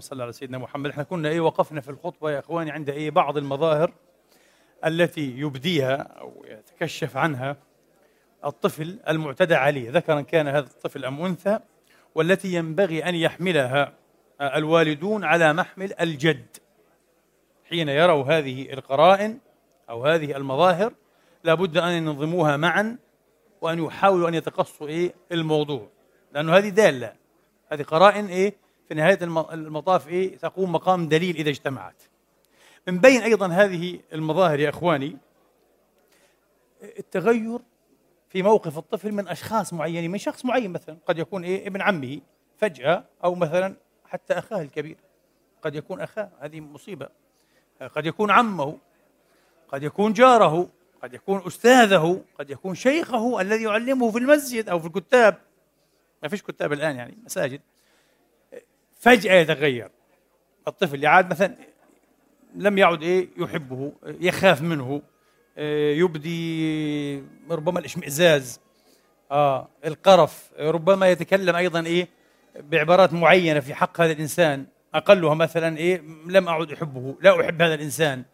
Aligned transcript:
اللهم 0.00 0.16
صل 0.16 0.22
على 0.22 0.32
سيدنا 0.32 0.58
محمد. 0.58 0.90
إحنا 0.90 1.02
كنا 1.02 1.28
إيه 1.28 1.40
وقفنا 1.40 1.80
في 1.80 1.88
الخطبة 1.90 2.30
يا 2.30 2.38
إخواني 2.38 2.70
عند 2.70 2.90
إيه 2.90 3.10
بعض 3.10 3.36
المظاهر 3.36 3.92
التي 4.86 5.38
يبديها 5.38 5.96
أو 5.96 6.44
يتكشف 6.48 7.16
عنها 7.16 7.56
الطفل 8.44 9.00
المعتدى 9.08 9.54
عليه. 9.54 9.90
ذكرا 9.90 10.20
كان 10.20 10.48
هذا 10.48 10.66
الطفل 10.66 11.04
أم 11.04 11.24
أنثى 11.24 11.58
والتي 12.14 12.54
ينبغي 12.54 13.04
أن 13.04 13.14
يحملها 13.14 13.92
الوالدون 14.40 15.24
على 15.24 15.52
محمل 15.52 15.92
الجد. 16.00 16.56
حين 17.64 17.88
يروا 17.88 18.24
هذه 18.24 18.72
القرائن 18.72 19.38
أو 19.90 20.06
هذه 20.06 20.36
المظاهر 20.36 20.92
لابد 21.44 21.76
أن 21.76 21.92
ينظموها 21.92 22.56
معا 22.56 22.98
وأن 23.60 23.84
يحاولوا 23.84 24.28
أن 24.28 24.34
يتقصوا 24.34 24.88
إيه 24.88 25.14
الموضوع. 25.32 25.88
لأنه 26.32 26.56
هذه 26.56 26.68
دالة. 26.68 27.12
هذه 27.72 27.82
قرائن 27.82 28.26
إيه 28.26 28.59
في 28.90 28.94
نهاية 28.94 29.18
المطاف 29.52 30.08
إيه 30.08 30.36
تقوم 30.36 30.72
مقام 30.72 31.08
دليل 31.08 31.36
إذا 31.36 31.50
اجتمعت. 31.50 32.02
من 32.88 32.98
بين 32.98 33.22
أيضا 33.22 33.46
هذه 33.46 34.00
المظاهر 34.12 34.60
يا 34.60 34.68
إخواني 34.68 35.16
التغير 36.82 37.58
في 38.28 38.42
موقف 38.42 38.78
الطفل 38.78 39.12
من 39.12 39.28
أشخاص 39.28 39.72
معينين 39.72 40.10
من 40.10 40.18
شخص 40.18 40.44
معين 40.44 40.70
مثلا 40.70 40.96
قد 41.06 41.18
يكون 41.18 41.44
إيه 41.44 41.66
ابن 41.66 41.80
عمه 41.80 42.20
فجأة 42.58 43.04
أو 43.24 43.34
مثلا 43.34 43.76
حتى 44.06 44.34
أخاه 44.34 44.62
الكبير. 44.62 44.96
قد 45.62 45.74
يكون 45.74 46.00
أخاه 46.00 46.30
هذه 46.40 46.60
مصيبة. 46.60 47.08
قد 47.94 48.06
يكون 48.06 48.30
عمه 48.30 48.78
قد 49.68 49.82
يكون 49.82 50.12
جاره 50.12 50.68
قد 51.02 51.14
يكون 51.14 51.46
أستاذه 51.46 52.24
قد 52.38 52.50
يكون 52.50 52.74
شيخه 52.74 53.40
الذي 53.40 53.64
يعلمه 53.64 54.10
في 54.10 54.18
المسجد 54.18 54.68
أو 54.68 54.80
في 54.80 54.86
الكتاب. 54.86 55.38
ما 56.22 56.28
فيش 56.28 56.42
كتاب 56.42 56.72
الآن 56.72 56.96
يعني 56.96 57.18
مساجد. 57.24 57.60
فجأة 59.00 59.34
يتغير. 59.34 59.90
الطفل 60.68 61.04
يعاد 61.04 61.30
مثلا 61.30 61.54
لم 62.54 62.78
يعد 62.78 63.02
إيه 63.02 63.28
يحبه 63.36 63.92
يخاف 64.06 64.62
منه 64.62 65.02
آه، 65.58 65.92
يبدي 65.92 67.22
ربما 67.50 67.78
الاشمئزاز 67.78 68.60
آه 69.30 69.68
القرف 69.84 70.50
ربما 70.58 71.08
يتكلم 71.08 71.56
أيضا 71.56 71.86
إيه 71.86 72.08
بعبارات 72.56 73.12
معينة 73.12 73.60
في 73.60 73.74
حق 73.74 74.00
هذا 74.00 74.12
الإنسان. 74.12 74.66
أقلها 74.94 75.34
مثلا 75.34 75.78
إيه 75.78 76.02
لم 76.26 76.48
أعد 76.48 76.72
أحبه 76.72 77.16
لا 77.20 77.40
أحب 77.40 77.62
هذا 77.62 77.74
الإنسان. 77.74 78.24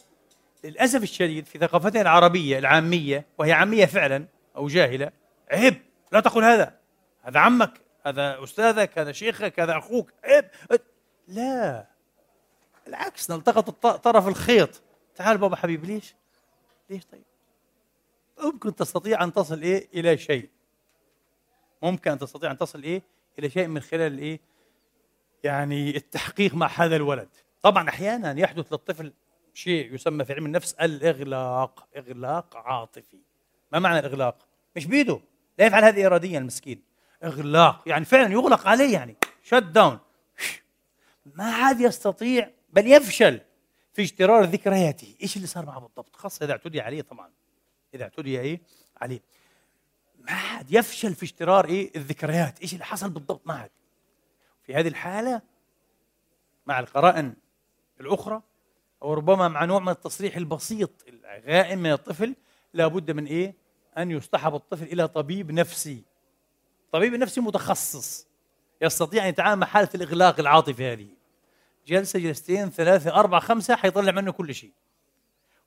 للأسف 0.65 1.03
الشديد 1.03 1.47
في 1.47 1.59
ثقافتنا 1.59 2.03
العربية 2.03 2.59
العامية 2.59 3.27
وهي 3.39 3.53
عامية 3.53 3.87
فعلا 3.87 4.27
أو 4.57 4.69
جاهلة 4.69 5.11
عيب 5.51 5.75
لا 6.13 6.21
تقل 6.21 6.45
هذا 6.45 6.75
هذا 7.23 7.41
عمك. 7.41 7.86
هذا 8.07 8.45
أستاذك 8.45 8.99
هذا 8.99 9.13
شيخك 9.13 9.61
هذا 9.61 9.79
أخوك 9.79 10.13
عيب 10.25 10.45
لا. 11.29 11.87
العكس 12.87 13.31
نلتقط 13.31 13.71
طرف 13.87 14.29
الخيط. 14.29 14.83
تعال 15.15 15.39
بابا 15.39 15.57
حبيبي 15.57 15.87
ليش؟ 15.87 16.15
ليش 16.91 17.05
طيب؟ 17.05 17.23
ممكن 18.39 18.75
تستطيع 18.75 19.25
أن 19.25 19.33
تصل 19.33 19.63
إيه؟ 19.63 19.89
إلى 19.95 20.19
شيء. 20.19 20.51
ممكن 21.83 22.11
أن 22.11 22.19
تستطيع 22.19 22.51
أن 22.51 22.59
تصل 22.59 22.83
إيه؟ 22.83 23.03
إلى 23.39 23.51
شيء 23.51 23.67
من 23.67 23.81
خلال 23.81 24.13
الايه 24.13 24.41
يعني 25.45 25.97
التحقيق 25.97 26.55
مع 26.55 26.67
هذا 26.67 26.97
الولد. 26.97 27.29
طبعا 27.63 27.89
أحيانا 27.89 28.41
يحدث 28.41 28.73
للطفل 28.73 29.13
شيء 29.55 29.95
يسمى 29.95 30.25
في 30.25 30.33
علم 30.33 30.47
النفس 30.47 30.75
الإغلاق 30.75 31.89
إغلاق 31.97 32.57
عاطفي. 32.57 33.21
ما 33.73 33.79
معنى 33.79 33.99
الإغلاق؟ 33.99 34.47
مش 34.77 34.87
بيده. 34.87 35.21
لا 35.59 35.67
يفعل 35.67 35.85
هذه 35.85 36.07
اراديا 36.07 36.39
المسكين 36.39 36.83
إغلاق. 37.27 37.83
يعني 37.87 38.05
فعلا 38.05 38.33
يغلق 38.33 38.67
عليه 38.67 38.93
يعني. 38.93 39.17
شت 39.43 39.55
داون 39.55 39.99
ما 41.35 41.45
عاد 41.45 41.81
يستطيع 41.81 42.51
بل 42.73 42.93
يفشل 42.93 43.41
في 43.93 44.03
اجترار 44.03 44.45
ذكرياته. 44.45 45.15
إيش 45.23 45.37
اللي 45.37 45.47
صار 45.47 45.67
معه 45.67 45.81
بالضبط؟ 45.81 46.17
خاصة 46.17 46.45
إذا 46.45 46.53
اعتدي 46.53 46.81
عليه 46.81 47.03
طبعا. 47.03 47.31
إذا 47.95 48.05
اعتدي 48.05 48.41
إيه؟ 48.41 48.61
عليه. 48.97 49.21
ما 50.19 50.33
عاد 50.33 50.73
يفشل 50.73 51.15
في 51.15 51.23
اجترار 51.23 51.65
إيه؟ 51.65 51.91
الذكريات. 51.97 52.61
إيش 52.61 52.73
اللي 52.73 52.85
حصل 52.85 53.11
بالضبط؟ 53.11 53.47
ما 53.47 53.55
عاد. 53.55 53.71
في 54.63 54.75
هذه 54.75 54.89
الحالة 54.89 55.43
مع 56.67 56.81
القرائن 56.81 57.35
الأخرى 58.01 58.43
أو 59.03 59.15
ربما 59.15 59.49
مع 59.49 59.65
نوع 59.65 59.81
من 59.81 59.89
التصريح 59.89 60.37
البسيط 60.37 60.91
الغائم 61.09 61.79
من 61.79 61.93
الطفل 61.93 62.35
لابد 62.73 63.11
من 63.11 63.27
إيه؟ 63.27 63.55
أن 63.99 64.11
يصطحب 64.11 64.55
الطفل 64.55 64.85
إلى 64.85 65.09
طبيب 65.09 65.53
نفسي. 65.53 66.05
طبيب 66.93 67.15
نفسي 67.15 67.41
متخصص 67.41 68.27
يستطيع 68.83 69.25
أن 69.25 69.29
يتعامل 69.29 69.61
مع 69.61 69.67
حالة 69.67 69.89
الإغلاق 69.95 70.41
العاطفي 70.41 70.93
هذه. 70.93 71.09
جلسة 71.87 72.19
جلستين 72.19 72.71
ثلاثة 72.71 73.15
أربعة 73.15 73.41
خمسة 73.41 73.77
حيطلع 73.77 74.13
منه 74.13 74.33
كل 74.33 74.55
شيء. 74.55 74.73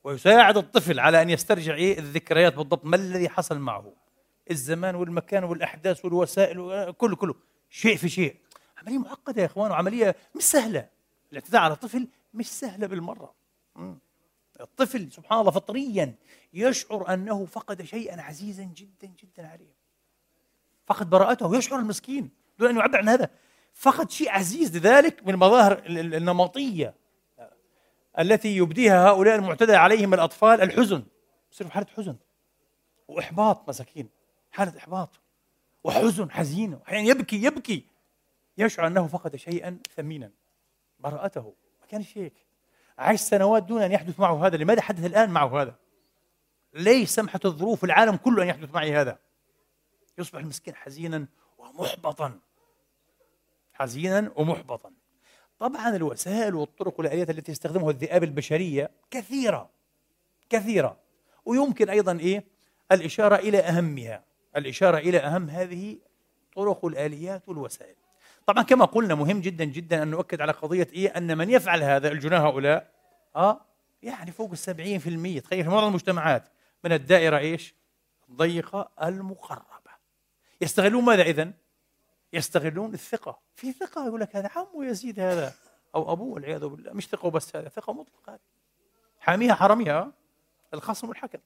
ويساعد 0.03 0.57
الطفل 0.57 1.00
على 1.00 1.22
أن 1.22 1.30
يسترجع 1.30 1.74
إيه 1.74 2.00
الذكريات 2.00 2.56
بالضبط. 2.56 2.85
ما 2.85 2.96
الذي 2.96 3.30
حصل 3.30 3.59
معه؟ 3.59 3.94
الزمان 4.52 4.96
والمكان 4.96 5.44
والأحداث 5.44 6.06
والوسائل 6.06 6.91
كله 6.91 7.16
كله. 7.16 7.36
شيء 7.69 7.97
في 7.97 8.09
شيء. 8.09 8.36
عملية 8.78 8.97
معقدة 8.97 9.41
يا 9.41 9.46
إخوان 9.46 9.72
وعملية 9.72 10.16
مش 10.36 10.44
سهلة. 10.44 10.90
الاعتداء 11.31 11.62
على 11.62 11.74
الطفل 11.74 12.07
مش 12.34 12.47
سهلة 12.47 12.88
بالمرة. 12.88 13.34
الطفل 14.62 15.12
سبحان 15.12 15.40
الله 15.40 15.51
فطريا 15.51 16.16
يشعر 16.53 17.13
أنه 17.13 17.46
فقد 17.46 17.81
شيئا 17.81 18.22
عزيزا 18.22 18.63
جدا 18.63 19.07
جدا 19.24 19.47
عليه. 19.47 19.78
فقد 20.89 21.09
براءته 21.09 21.57
يشعر 21.57 21.79
المسكين. 21.79 22.29
دون 22.59 22.69
أن 22.69 22.77
يعبر 22.77 22.97
عن 22.97 23.09
هذا. 23.09 23.29
فقد 23.73 24.11
شيء 24.11 24.29
عزيز 24.29 24.77
لذلك 24.77 25.23
من 25.23 25.33
المظاهر 25.33 25.83
النمطية 25.88 26.94
التي 28.19 28.57
يبديها 28.57 29.07
هؤلاء 29.09 29.35
المعتدى 29.35 29.75
عليهم 29.75 30.13
الأطفال 30.13 30.61
الحزن. 30.61 31.03
يصير 31.51 31.67
في 31.67 31.73
حالة 31.73 31.88
حزن. 31.97 32.16
وإحباط 33.07 33.69
مساكين. 33.69 34.09
حالة 34.51 34.77
إحباط. 34.77 35.09
وحزن 35.83 36.31
حزين 36.31 36.79
أحيانا 36.88 37.07
يبكي 37.07 37.44
يبكي. 37.44 37.85
يشعر 38.57 38.88
أنه 38.88 39.07
فقد 39.07 39.35
شيئا 39.35 39.79
ثمينا. 39.95 40.31
براءته. 41.00 41.53
ما 41.81 41.88
كان 41.89 42.03
هيك 42.16 42.33
عاش 42.97 43.19
سنوات 43.19 43.63
دون 43.63 43.81
أن 43.81 43.91
يحدث 43.91 44.19
معه 44.19 44.47
هذا. 44.47 44.57
لماذا 44.57 44.81
حدث 44.81 45.06
الآن 45.06 45.29
معه 45.29 45.61
هذا؟ 45.61 45.75
ليش 46.73 47.09
سمحت 47.09 47.45
الظروف 47.45 47.83
العالم 47.83 48.16
كله 48.16 48.44
أن 48.44 48.47
يحدث 48.47 48.73
معي 48.73 48.95
هذا. 48.95 49.28
يصبح 50.19 50.40
المسكين 50.40 50.75
حزينا 50.75 51.28
ومحبطا. 51.57 52.40
حزينا 53.74 54.31
ومحبطا. 54.35 54.91
طبعا 55.59 55.96
الوسائل 55.96 56.56
والطرق 56.56 57.00
والآليات 57.00 57.30
التي 57.30 57.52
يستخدمها 57.52 57.91
الذئاب 57.91 58.24
البشرية 58.24 58.91
كثيرة 59.12 59.69
كثيرة. 60.50 60.97
ويمكن 61.46 61.90
أيضا 61.90 62.19
إيه؟ 62.19 62.44
الإشارة 62.91 63.35
إلى 63.35 63.59
أهمها. 63.59 64.24
الإشارة 64.56 64.97
إلى 64.97 65.18
أهم 65.18 65.50
هذه 65.50 65.97
طرق 66.56 66.86
الآليات 66.86 67.50
والوسائل. 67.50 67.96
طبعا 68.46 68.63
كما 68.63 68.86
قلنا 68.86 69.16
مهم 69.16 69.41
جدا 69.41 69.63
جدا 69.63 70.03
أن 70.03 70.07
نؤكد 70.07 70.41
على 70.41 70.51
قضية 70.51 70.88
إيه؟ 70.94 71.09
أن 71.09 71.38
من 71.38 71.50
يفعل 71.50 71.84
هذا 71.84 72.12
الجناه 72.12 72.47
هؤلاء 72.47 72.91
آه 73.36 73.66
يعني 74.03 74.31
فوق 74.31 74.53
في 74.53 75.07
المية. 75.07 75.40
تخيل 75.40 75.63
في 75.63 75.69
معظم 75.69 75.88
المجتمعات. 75.88 76.50
من 76.84 76.94
الدائرة 76.94 77.38
إيش؟ 77.38 77.75
الضيقة 78.30 78.91
المقربة 79.03 79.78
يستغلون 80.61 81.03
ماذا 81.03 81.21
إذن؟ 81.21 81.53
يستغلون 82.33 82.93
الثقة. 82.93 83.39
في 83.55 83.71
ثقة 83.71 84.07
يقول 84.07 84.21
لك 84.21 84.35
هذا 84.35 84.49
عمه 84.55 84.85
يزيد 84.85 85.19
هذا. 85.19 85.53
أو 85.95 86.11
أبوه 86.11 86.33
والعياذ 86.33 86.67
بالله. 86.67 86.93
مش 86.93 87.07
ثقة 87.07 87.29
بس 87.29 87.55
هذا. 87.55 87.69
ثقة 87.69 87.93
مطلقة. 87.93 88.33
هذه 88.33 88.39
حاميها 89.19 89.56
حراميها 89.56 90.11
الخصم 90.73 91.09
والحكم 91.09 91.39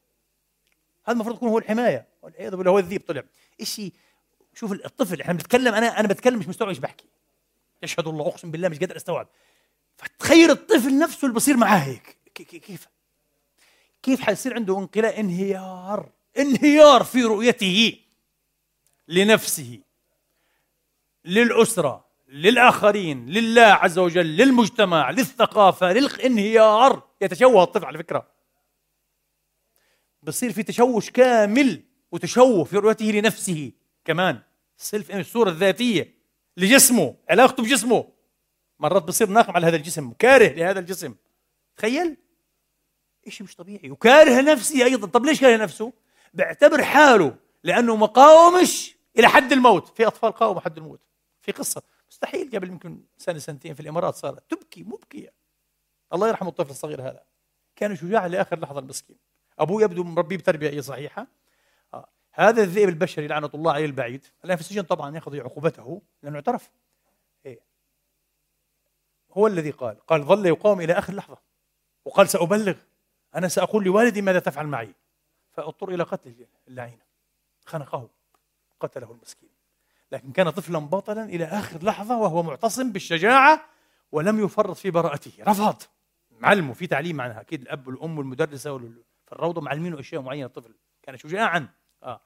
هذا 1.06 1.14
المفروض 1.14 1.36
يكون 1.36 1.50
هو 1.50 1.58
الحماية. 1.58 2.08
والعياذ 2.22 2.56
بالله 2.56 2.72
هو 2.72 2.80
الذيب 2.80 3.02
طلع. 3.08 3.24
شيء 3.64 3.94
شوف 4.54 4.72
الطفل 4.72 5.22
إحنا 5.22 5.34
بنتكلم 5.34 5.74
أنا 5.74 6.00
أنا 6.00 6.08
بتكلم 6.08 6.40
مش 6.40 6.48
مستوعب 6.48 6.70
إيش 6.70 6.80
بحكي. 6.80 7.06
يشهد 7.84 8.08
الله 8.08 8.28
أقسم 8.28 8.52
بالله 8.52 8.70
مش 8.70 8.80
قادر 8.80 8.96
أستوعب. 8.96 9.28
فتخيل 9.98 10.52
الطفل 10.52 11.00
نفسه 11.00 11.26
اللي 11.26 11.36
بصير 11.36 11.58
معاه 11.58 11.80
هيك. 11.80 12.18
كيف؟ 12.36 12.88
كيف 14.04 14.22
حيصير 14.22 14.54
عنده 14.54 14.80
انقلاع 14.80 15.18
انهيار. 15.18 16.10
انهيار 16.38 17.04
في 17.04 17.24
رؤيته. 17.24 18.00
لنفسه 19.08 19.80
للأسرة 21.26 22.06
للآخرين 22.28 23.30
لله 23.30 23.62
عز 23.62 24.00
وجل 24.00 24.26
للمجتمع 24.38 25.10
للثقافة 25.10 25.94
للانهيار. 25.94 27.10
يتشوه 27.22 27.64
الطفل 27.64 27.86
على 27.86 27.98
فكرة. 27.98 28.28
بصير 30.24 30.52
في 30.52 30.64
تشوش 30.64 31.10
كامل 31.10 31.84
وتشوه 32.12 32.64
في 32.64 32.78
رؤيته 32.78 33.06
لنفسه 33.06 33.72
كمان. 34.06 34.42
سيلف 34.78 35.12
الصورة 35.12 35.50
الذاتية 35.50 36.16
لجسمه 36.58 37.16
علاقته 37.30 37.64
بجسمه. 37.64 38.14
مرات 38.80 39.04
بصير 39.04 39.30
ناقم 39.30 39.54
على 39.56 39.68
هذا 39.68 39.76
الجسم 39.76 40.14
كاره 40.20 40.48
لهذا 40.48 40.80
الجسم. 40.80 41.16
تخيل؟ 41.78 42.18
شيء 43.30 43.48
مش 43.48 43.56
طبيعي. 43.56 43.92
وكاره 43.92 44.42
نفسه 44.42 44.84
أيضا. 44.84 45.08
طب 45.08 45.26
ليش 45.26 45.42
كاره 45.42 45.58
نفسه؟ 45.58 45.94
بيعتبر 46.34 46.84
حاله 46.84 47.36
لأنه 47.64 47.96
مقاومش 47.96 48.96
إلى 49.18 49.28
حد 49.28 49.52
الموت. 49.52 49.88
في 49.88 50.08
أطفال 50.08 50.32
قاوموا 50.32 50.62
حد 50.62 50.78
الموت. 50.78 51.02
في 51.42 51.52
قصة. 51.52 51.82
مستحيل 52.10 52.52
قبل 52.54 52.70
يمكن 52.70 53.04
سنة 53.18 53.40
سنتين 53.40 53.74
في 53.74 53.80
الإمارات 53.80 54.16
صارت. 54.16 54.52
تبكي 54.52 54.84
مبكية. 54.84 55.34
الله 56.14 56.28
يرحم 56.28 56.48
الطفل 56.48 56.70
الصغير 56.70 57.02
هذا. 57.02 57.24
كان 57.76 57.96
شجاع 57.96 58.26
لآخر 58.26 58.60
لحظة 58.60 58.80
المسكين. 58.80 59.18
أبوه 59.60 59.84
يبدو 59.84 60.04
مربيه 60.04 60.38
بتربية 60.38 60.82
صحيحة. 60.82 61.28
آه. 61.94 62.10
هذا 62.32 62.64
الذئب 62.64 62.90
البشري 62.90 63.28
لعنة 63.28 63.50
الله 63.54 63.72
عليه 63.72 63.86
البعيد. 63.86 64.26
الآن 64.46 64.56
في 64.56 64.62
السجن 64.62 64.82
طبعا 64.82 65.16
يقضي 65.18 65.42
عقوبته 65.42 66.02
لأنه 66.24 66.36
اعترف. 66.36 66.72
إيه؟ 67.46 67.60
هو 69.32 69.48
الذي 69.48 69.72
قال. 69.72 70.00
قال 70.00 70.24
ظل 70.24 70.46
يقاوم 70.46 70.82
إلى 70.82 70.94
آخر 70.94 71.14
لحظة. 71.14 71.38
وقال 72.06 72.30
سأبلغ. 72.30 72.76
أنا 73.36 73.48
سأقول 73.48 73.84
لوالدي 73.84 74.22
ماذا 74.22 74.40
تفعل 74.40 74.68
معي. 74.68 74.94
فأضطر 75.52 75.90
إلى 75.90 76.04
قتل 76.04 76.48
اللعين. 76.68 77.00
خنقه 77.66 78.10
قتله 78.80 79.12
المسكين. 79.12 79.50
لكن 80.12 80.32
كان 80.32 80.50
طفلا 80.50 80.80
بطلا 80.80 81.24
إلى 81.24 81.46
آخر 81.46 81.84
لحظة 81.84 82.18
وهو 82.18 82.44
معتصم 82.44 82.92
بالشجاعة 82.92 83.66
ولم 84.12 84.44
يفرط 84.44 84.78
في 84.78 84.92
براءته. 84.92 85.32
رفض. 85.40 85.82
معلمه 86.32 86.74
في 86.74 86.88
تعليم 86.88 87.22
عنها. 87.22 87.42
أكيد 87.42 87.62
الأب 87.62 87.88
والأم 87.88 88.18
والمدرسة 88.18 88.78
في 89.26 89.32
الروضه 89.32 89.62
معلمينه 89.62 90.00
أشياء 90.00 90.22
معينة. 90.22 90.46
الطفل 90.46 90.76
كان 91.04 91.18
شجاعا. 91.18 91.70
آه. 92.04 92.22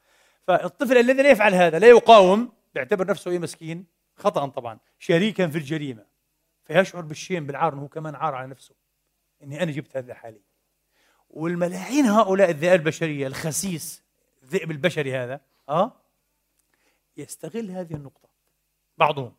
فالطفل 0.48 0.98
الذي 0.98 1.24
لا 1.24 1.30
يفعل 1.30 1.54
هذا 1.54 1.80
لا 1.80 1.88
يقاوم 1.88 2.54
بيعتبر 2.74 3.08
نفسه 3.08 3.32
إيه 3.32 3.40
مسكين؟ 3.40 3.86
خطا 4.16 4.48
طبعا. 4.48 4.80
شريكا 5.00 5.48
في 5.48 5.58
الجريمة. 5.58 6.06
فيشعر 6.66 7.02
بالشيم 7.02 7.46
بالعار 7.46 7.74
إنه 7.74 7.88
كمان 7.88 8.16
عار 8.16 8.36
على 8.36 8.48
نفسه. 8.48 8.76
إني 9.44 9.64
أنا 9.64 9.72
جبت 9.72 9.98
هذا 9.98 10.14
حالي 10.14 10.42
والملاعين 11.30 12.06
هؤلاء 12.06 12.50
الذئاب 12.50 12.80
البشرية 12.80 13.28
الخسيس 13.28 14.04
الذئب 14.48 14.72
البشري 14.72 15.16
هذا 15.16 15.42
آه 15.70 16.02
يستغل 17.18 17.72
هذه 17.72 17.94
النقطة 17.94 18.30
بعضهم 18.98 19.34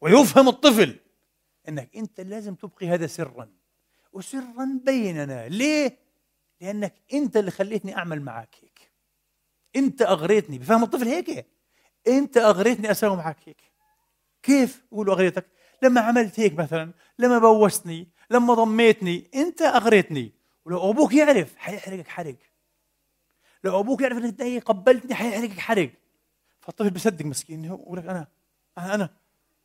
ويفهم 0.00 0.48
الطفل 0.48 0.98
إنك 1.68 1.96
أنت 1.96 2.20
لازم 2.20 2.54
تبقي 2.54 2.88
هذا 2.88 3.06
سرا 3.06 3.48
وسرا 4.12 4.80
بيننا. 4.84 5.48
ليه؟ 5.48 5.98
لأنك 6.60 6.94
أنت 7.12 7.36
اللي 7.36 7.50
خليتني 7.50 7.96
أعمل 7.96 8.22
معك 8.22 8.56
هيك. 8.62 8.92
أنت 9.76 10.02
أغريتني 10.02 10.58
بفهم 10.58 10.82
الطفل 10.82 11.08
هيك. 11.08 11.46
أنت 12.08 12.36
أغريتني 12.36 12.90
أسوي 12.90 13.16
معك 13.16 13.36
هيك. 13.44 13.60
كيف 14.42 14.84
يقولوا 14.92 15.14
أغريتك؟ 15.14 15.46
لما 15.82 16.00
عملت 16.00 16.40
هيك 16.40 16.54
مثلا 16.58 16.92
لما 17.18 17.38
بوستني 17.38 18.08
لما 18.30 18.54
ضميتني 18.54 19.30
أنت 19.34 19.62
أغريتني. 19.62 20.32
ولو 20.64 20.90
أبوك 20.90 21.14
يعرف 21.14 21.56
حيحرقك 21.56 22.08
حرق. 22.08 22.36
لو 23.66 23.80
أبوك 23.80 24.00
يعرف 24.00 24.18
إنك 24.18 24.40
انت 24.40 24.62
قبلتني 24.64 25.14
حيحرقك 25.14 25.58
حرق. 25.58 25.90
فالطفل 26.60 26.90
بيصدق 26.90 27.24
مسكين 27.24 27.64
يقول 27.64 27.98
لك 27.98 28.06
أنا 28.06 28.26
أنا 28.78 29.10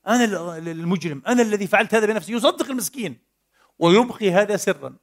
أنا 0.07 0.57
المجرم 0.57 1.21
أنا 1.27 1.41
الذي 1.41 1.67
فعلت 1.67 1.95
هذا 1.95 2.05
بنفسي. 2.05 2.33
يصدق 2.33 2.69
المسكين. 2.69 3.17
ويبقي 3.79 4.31
هذا 4.31 4.57
سرا. 4.57 4.95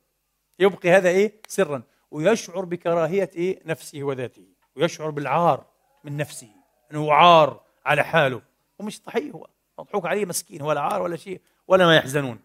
يبقي 0.59 0.91
هذا 0.91 1.09
إيه؟ 1.09 1.41
سرا. 1.49 1.83
ويشعر 2.11 2.65
بكراهية 2.65 3.31
إيه؟ 3.37 3.61
نفسه 3.67 4.03
وذاته. 4.03 4.47
ويشعر 4.77 5.11
بالعار 5.11 5.67
من 6.05 6.17
نفسه. 6.17 6.51
إنه 6.93 7.13
عار 7.13 7.61
على 7.87 8.05
حاله. 8.05 8.43
ومش 8.79 9.01
صحيح 9.07 9.35
هو. 9.35 9.47
مضحوك 9.79 10.07
عليه 10.07 10.25
مسكين 10.25 10.63
ولا 10.63 10.81
عار 10.81 11.03
ولا 11.03 11.17
شيء 11.17 11.41
ولا 11.69 11.87
ما 11.87 11.97
يحزنون. 11.97 12.39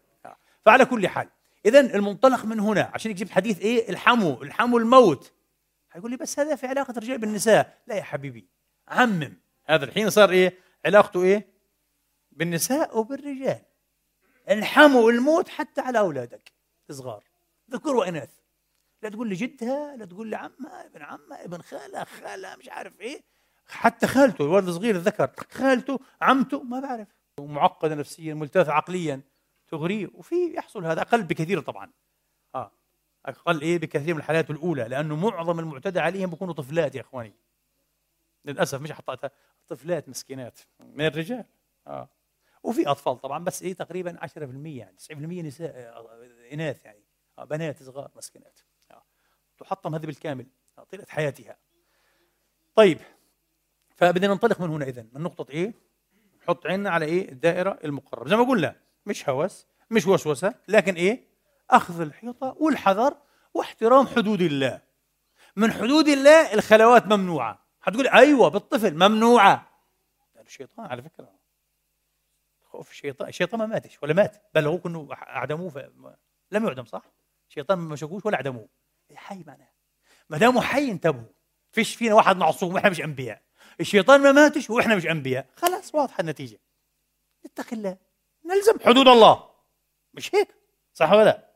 فعلى 0.65 0.85
كل 0.85 1.07
حال. 1.07 1.29
اذا 1.65 1.79
المنطلق 1.79 2.45
من 2.45 2.59
هنا 2.59 2.91
عشان 2.93 3.11
يجيب 3.11 3.31
حديث 3.31 3.59
إيه؟ 3.59 3.89
الحمو 3.89 4.43
الحمو 4.43 4.77
الموت. 4.77 5.32
حيقول 5.93 6.11
لي 6.11 6.17
بس 6.17 6.39
هذا 6.39 6.55
في 6.55 6.67
علاقة 6.67 6.91
الرجال 6.91 7.17
بالنساء. 7.17 7.81
لا 7.87 7.95
يا 7.95 8.03
حبيبي 8.03 8.47
عمم. 8.87 9.37
هذا 9.65 9.85
الحين 9.85 10.09
صار 10.09 10.29
إيه؟ 10.29 10.57
علاقته 10.85 11.23
إيه؟ 11.23 11.47
بالنساء 12.31 12.97
وبالرجال 12.97 13.61
الحمو 14.49 15.09
الموت 15.09 15.49
حتى 15.49 15.81
على 15.81 15.99
أولادك 15.99 16.51
صغار 16.91 17.23
ذكور 17.71 17.95
وإناث. 17.95 18.29
لا 19.01 19.09
تقول 19.09 19.29
لي 19.29 19.35
جدها 19.35 19.95
لا 19.95 20.05
تقول 20.05 20.27
لي 20.27 20.35
عمها 20.35 20.85
ابن 20.85 21.01
عمها 21.01 21.45
ابن 21.45 21.61
خالها 21.61 22.03
خالها 22.03 22.55
مش 22.55 22.69
عارف 22.69 23.01
إيه. 23.01 23.21
حتى 23.67 24.07
خالته 24.07 24.45
الولد 24.45 24.67
الصغير 24.67 24.95
الذكر 24.95 25.31
خالته 25.51 25.99
عمته 26.21 26.63
ما 26.63 26.79
بعرف. 26.79 27.07
معقدة 27.39 27.95
نفسيا 27.95 28.33
ملتفه 28.33 28.71
عقليا 28.71 29.21
تغريه. 29.67 30.09
وفي 30.13 30.53
يحصل 30.53 30.85
هذا 30.85 31.01
أقل 31.01 31.23
بكثير 31.23 31.59
طبعا. 31.61 31.91
آه. 32.55 32.71
أقل 33.25 33.61
إيه 33.61 33.77
بكثير 33.77 34.13
من 34.13 34.19
الحالات 34.19 34.49
الأولى 34.51 34.83
لأنه 34.83 35.15
معظم 35.15 35.59
المعتدى 35.59 35.99
عليهم 35.99 36.29
بيكونوا 36.29 36.53
طفلات 36.53 36.95
يا 36.95 37.01
إخواني. 37.01 37.33
للأسف 38.45 38.81
مش 38.81 38.91
حطيتها 38.91 39.31
طفلات 39.67 40.09
مسكينات 40.09 40.59
من 40.79 41.05
الرجال. 41.05 41.45
آه. 41.87 42.09
وفي 42.63 42.87
أطفال 42.87 43.21
طبعا 43.21 43.43
بس 43.43 43.63
إيه 43.63 43.73
تقريبا 43.73 44.19
10% 44.21 44.77
يعني 44.77 44.97
90% 44.97 45.11
نساء 45.45 45.75
آه، 45.75 46.29
إناث 46.53 46.85
يعني. 46.85 47.03
آه 47.39 47.43
بنات 47.43 47.83
صغار 47.83 48.11
مسكينات. 48.15 48.59
آه. 48.91 49.03
تحطم 49.57 49.95
هذه 49.95 50.05
بالكامل 50.05 50.45
آه، 50.77 50.83
طيلة 50.83 51.05
حياتها. 51.09 51.57
طيب 52.75 52.99
فبدنا 53.95 54.27
ننطلق 54.27 54.61
من 54.61 54.69
هنا 54.69 54.85
اذا 54.85 55.05
من 55.13 55.21
نقطة 55.21 55.51
إيه؟ 55.51 55.73
نحط 56.41 56.65
عيننا 56.65 56.89
على 56.89 57.05
إيه؟ 57.05 57.31
الدائرة 57.31 57.79
المقربة. 57.83 58.29
زي 58.29 58.35
ما 58.35 58.43
قلنا 58.43 58.75
مش 59.05 59.29
هوس 59.29 59.67
مش 59.91 60.07
وسوسة 60.07 60.55
لكن 60.67 60.93
إيه؟ 60.93 61.32
أخذ 61.69 62.01
الحيطة 62.01 62.55
والحذر 62.59 63.17
واحترام 63.53 64.07
حدود 64.07 64.41
الله. 64.41 64.81
من 65.55 65.71
حدود 65.73 66.07
الله 66.07 66.53
الخلوات 66.53 67.07
ممنوعة. 67.07 67.65
حتقول 67.81 68.07
أيوه 68.07 68.47
بالطفل 68.47 68.93
ممنوعة. 68.95 69.69
الشيطان 70.45 70.85
على 70.85 71.01
فكرة. 71.01 71.35
خوف 72.61 72.91
الشيطان. 72.91 73.27
الشيطان 73.27 73.59
ما 73.59 73.65
ماتش 73.65 74.03
ولا 74.03 74.13
مات. 74.13 74.49
بل 74.53 74.65
هو 74.67 74.77
كانوا 74.77 75.13
أعدموه 75.13 75.69
ف... 75.69 75.77
لم 76.51 76.67
يعدم 76.67 76.85
صح؟ 76.85 77.03
الشيطان 77.49 77.77
ما 77.77 77.93
مسكوش 77.93 78.25
ولا 78.25 78.35
أعدموه. 78.35 78.67
حي 79.15 79.43
معناه. 79.47 79.69
ما 80.29 80.37
دامه 80.37 80.61
حي 80.61 80.91
انتبهوا. 80.91 81.29
فيش 81.71 81.95
فينا 81.95 82.15
واحد 82.15 82.37
معصوم 82.37 82.73
وإحنا 82.73 82.89
مش 82.89 83.01
أنبياء. 83.01 83.41
الشيطان 83.79 84.21
ما 84.21 84.31
ماتش 84.31 84.69
وإحنا 84.69 84.95
مش 84.95 85.05
أنبياء. 85.05 85.47
خلاص 85.55 85.95
واضحة 85.95 86.21
النتيجة. 86.21 86.59
اتق 87.45 87.73
الله. 87.73 87.97
نلزم 88.45 88.79
حدود 88.79 89.07
الله. 89.07 89.49
مش 90.13 90.35
هيك؟ 90.35 90.55
صح 90.93 91.11
ولا 91.11 91.23
لا؟ 91.23 91.52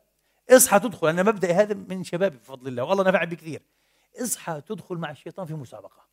اصحى 0.50 0.80
تدخل. 0.80 1.08
أنا 1.08 1.22
مبدأ 1.22 1.52
هذا 1.52 1.74
من 1.74 2.04
شبابي 2.04 2.36
بفضل 2.36 2.68
الله 2.68 2.84
والله 2.84 3.04
نفعني 3.04 3.30
بكثير 3.30 3.62
اصحى 4.22 4.60
تدخل 4.60 4.96
مع 4.96 5.10
الشيطان 5.10 5.46
في 5.46 5.54
مسابقة. 5.54 6.08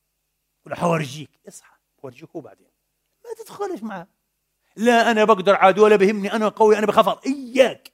ولا 0.65 0.75
حورجيك 0.75 1.29
اصحى 1.47 1.75
بورجيك 2.03 2.29
هو 2.35 2.41
بعدين. 2.41 2.67
ما 3.25 3.43
تدخلش 3.43 3.83
معه. 3.83 4.07
لا 4.75 5.11
أنا 5.11 5.23
بقدر 5.23 5.55
عاد 5.55 5.79
ولا 5.79 5.95
بهمني 5.95 6.33
أنا 6.33 6.47
قوي 6.47 6.77
أنا 6.77 6.85
بخاف 6.85 7.25
إياك. 7.25 7.91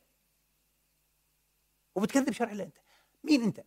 وبتكذب 1.95 2.31
شرع 2.31 2.51
الله 2.51 2.63
أنت. 2.63 2.77
مين 3.23 3.43
أنت؟ 3.43 3.63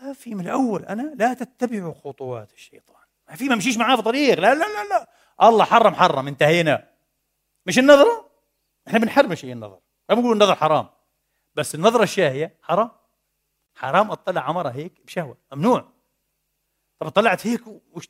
ما 0.00 0.12
في 0.12 0.34
من 0.34 0.40
الأول. 0.40 0.84
أنا 0.84 1.14
لا 1.14 1.34
تتبعوا 1.34 1.94
خطوات 1.94 2.52
الشيطان. 2.52 3.02
ما 3.28 3.34
في 3.34 3.48
ما 3.48 3.56
مشيش 3.56 3.76
معاه 3.76 3.96
في 3.96 4.02
طريق. 4.02 4.38
لا 4.38 4.54
لا 4.54 4.64
لا 4.64 4.88
لا. 4.88 5.08
الله 5.48 5.64
حرم 5.64 5.94
حرم. 5.94 6.28
انتهينا. 6.28 6.88
مش 7.66 7.78
النظرة؟ 7.78 8.30
إحنا 8.88 8.98
بنحرم 8.98 9.34
شيء 9.34 9.52
النظر 9.52 9.80
ما 10.08 10.14
بنقول 10.14 10.32
النظر 10.32 10.54
حرام. 10.54 10.88
بس 11.58 11.74
النظرة 11.74 12.02
الشاهية 12.02 12.56
حرام. 12.62 12.90
حرام 13.74 14.10
أطلع 14.10 14.40
عمرها 14.40 14.72
هيك 14.72 14.92
بشهوة. 15.04 15.36
ممنوع. 15.52 15.92
طب 16.98 17.08
طلعت 17.08 17.46
هيك 17.46 17.60
وش؟ 17.92 18.08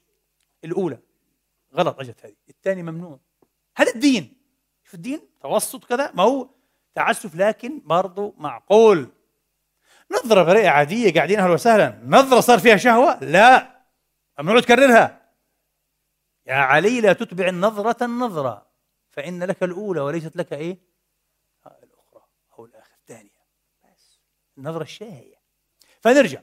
الأولى. 0.64 0.98
غلط 1.74 2.00
أجت 2.00 2.26
هذه. 2.26 2.36
الثانية 2.48 2.82
ممنوع. 2.82 3.20
هذا 3.76 3.94
الدين؟ 3.94 4.36
شوف 4.84 4.94
الدين 4.94 5.20
توسط 5.40 5.84
كذا 5.84 6.12
ما 6.14 6.22
هو 6.22 6.48
تعسف 6.94 7.34
لكن 7.34 7.82
برضه 7.84 8.34
معقول. 8.36 9.08
نظرة 10.10 10.42
بريئة 10.42 10.68
عادية 10.68 11.14
قاعدين 11.14 11.38
أهلا 11.38 11.52
وسهلا. 11.52 12.00
نظرة 12.04 12.40
صار 12.40 12.58
فيها 12.58 12.76
شهوة؟ 12.76 13.24
لا. 13.24 13.78
ممنوع 14.38 14.60
تكررها. 14.60 15.32
يا 16.46 16.54
علي 16.54 17.00
لا 17.00 17.12
تتبع 17.12 17.48
النظرة 17.48 18.04
النظرة 18.04 18.66
فإن 19.10 19.42
لك 19.44 19.62
الأولى 19.62 20.00
وليست 20.00 20.36
لك 20.36 20.52
إيه 20.52 20.78
الأخرى 21.66 22.22
أو 22.58 22.64
الآخر 22.64 22.94
الثانية 22.94 23.38
بس 23.84 24.20
النظرة 24.58 24.82
الشاهية 24.82 25.34
فنرجع. 26.00 26.40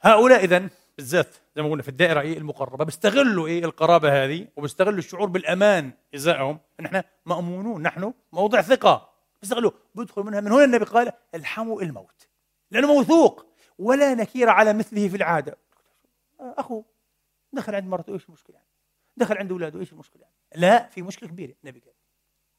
هؤلاء 0.00 0.44
إذا 0.44 0.68
بالذات 0.96 1.34
زي 1.56 1.62
ما 1.62 1.70
قلنا 1.70 1.82
في 1.82 1.88
الدائرة 1.88 2.20
إيه 2.20 2.38
المقربة 2.38 2.84
بيستغلوا 2.84 3.46
إيه 3.46 3.64
القرابة 3.64 4.24
هذه 4.24 4.48
وبيستغلوا 4.56 4.98
الشعور 4.98 5.28
بالأمان 5.28 5.92
ازائهم 6.14 6.60
ان 6.80 6.84
إحنا 6.84 7.04
مأمونون 7.26 7.82
نحن 7.82 8.14
موضع 8.32 8.62
ثقة. 8.62 9.10
بيستغلوا 9.42 9.70
بيدخل 9.94 10.22
منها. 10.22 10.40
من 10.40 10.52
هنا 10.52 10.64
النبي 10.64 10.84
قال 10.84 11.12
الحموا 11.34 11.82
الموت. 11.82 12.28
لأنه 12.70 12.86
موثوق 12.86 13.46
ولا 13.78 14.14
نكير 14.14 14.48
على 14.48 14.72
مثله 14.72 15.08
في 15.08 15.16
العادة. 15.16 15.58
اخوه 16.40 16.84
دخل 17.52 17.74
عند 17.74 17.86
مرته 17.86 18.12
إيش 18.12 18.28
المشكلة 18.28 18.56
يعني؟ 18.56 18.68
دخل 19.16 19.38
عند 19.38 19.52
أولاده 19.52 19.80
إيش 19.80 19.92
المشكلة 19.92 20.22
يعني؟ 20.22 20.34
لا 20.54 20.88
في 20.88 21.02
مشكلة 21.02 21.28
كبيرة. 21.28 21.54
النبي 21.64 21.80
قال 21.80 21.94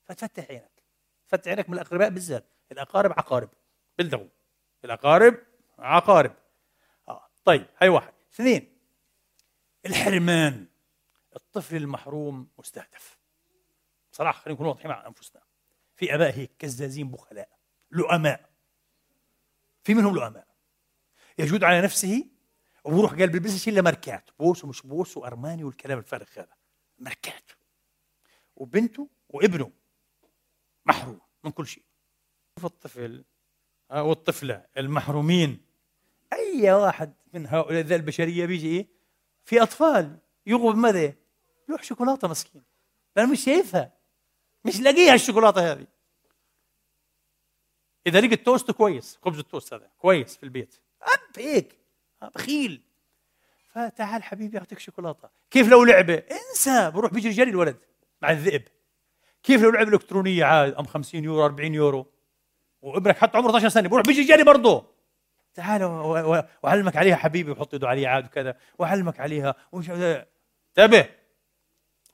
فتفتح 0.03 0.45
عينك. 0.49 0.83
فتح 1.27 1.51
عينك 1.51 1.69
من 1.69 1.75
الأقرباء 1.75 2.09
بالذات. 2.09 2.45
الأقارب 2.71 3.11
عقارب. 3.11 3.49
بلدغوا 3.97 4.27
الأقارب 4.85 5.37
عقارب. 5.79 6.35
آه 7.07 7.29
طيب 7.45 7.67
هاي 7.81 7.89
واحد. 7.89 8.13
اثنين 8.33 8.77
الحرمان 9.85 10.67
الطفل 11.35 11.75
المحروم 11.75 12.49
مستهدف. 12.57 13.17
بصراحة 14.11 14.39
خلينا 14.39 14.55
نكون 14.55 14.67
واضحين 14.67 14.91
مع 14.91 15.07
أنفسنا. 15.07 15.41
في 15.95 16.15
آباء 16.15 16.37
هيك 16.37 16.51
كزازين 16.59 17.11
بخلاء 17.11 17.49
لؤماء. 17.91 18.49
في 19.83 19.93
منهم 19.93 20.15
لؤماء. 20.15 20.47
يجود 21.37 21.63
على 21.63 21.81
نفسه 21.81 22.25
وبروح 22.83 23.11
قال 23.11 23.29
بيلبسش 23.29 23.67
إلا 23.67 23.81
ماركات 23.81 24.29
بوس 24.39 24.63
ومش 24.63 24.81
بوس 24.81 25.17
وأرماني 25.17 25.63
والكلام 25.63 25.99
الفارغ 25.99 26.27
هذا. 26.37 26.55
ماركات 26.99 27.51
وبنته 28.55 29.09
وابنه 29.29 29.71
محروم 30.85 31.21
من 31.43 31.51
كل 31.51 31.67
شيء. 31.67 31.83
شوف 32.55 32.65
الطفل 32.65 33.25
والطفلة 33.91 34.65
المحرومين. 34.77 35.65
أي 36.33 36.71
واحد 36.71 37.13
من 37.33 37.47
هؤلاء 37.47 37.81
ذا 37.81 37.95
البشرية 37.95 38.45
بيجي 38.45 38.67
إيه؟ 38.67 38.87
في 39.43 39.61
أطفال. 39.61 40.17
يغضب 40.45 40.77
ماذا؟ 40.77 41.13
يروح 41.69 41.83
شوكولاتة 41.83 42.27
مسكين. 42.27 42.63
أنا 43.17 43.25
مش 43.25 43.43
شايفها. 43.43 43.93
مش 44.65 44.79
لاقيها 44.79 45.13
الشوكولاتة 45.13 45.71
هذه. 45.71 45.87
إذا 48.07 48.21
لقيت 48.21 48.45
توست 48.45 48.71
كويس 48.71 49.19
خبز 49.21 49.39
التوست 49.39 49.73
هذا 49.73 49.91
كويس 49.97 50.37
في 50.37 50.43
البيت. 50.43 50.75
أب 51.01 51.39
هيك. 51.39 51.79
بخيل 52.35 52.81
فتعال 53.71 54.23
حبيبي 54.23 54.57
أعطيك 54.57 54.79
شوكولاتة. 54.79 55.29
كيف 55.51 55.67
لو 55.67 55.83
لعبة؟ 55.83 56.13
انسى. 56.15 56.91
بروح 56.91 57.13
بيجري 57.13 57.33
جري 57.33 57.49
الولد 57.49 57.77
مع 58.21 58.31
الذئب. 58.31 58.63
كيف 59.43 59.61
لو 59.61 59.69
لعبة 59.69 59.89
إلكترونية 59.89 60.45
عاد 60.45 60.73
أم 60.73 60.85
50 60.85 61.23
يورو 61.23 61.45
40 61.45 61.73
يورو؟ 61.73 62.11
وابنك 62.85 63.17
حتى 63.17 63.37
عمره 63.37 63.49
12 63.49 63.69
سنة 63.69 63.89
بروح 63.89 64.03
بيجي 64.05 64.23
جري 64.23 64.43
برضه. 64.43 64.85
تعال 65.53 65.83
وأعلمك 66.63 66.95
عليها 66.95 67.15
حبيبي 67.15 67.51
وحط 67.51 67.73
يده 67.73 67.87
عليها 67.87 68.09
عاد 68.09 68.25
وكذا 68.25 68.57
وأعلمك 68.77 69.19
عليها 69.19 69.55
انتبه. 69.73 71.09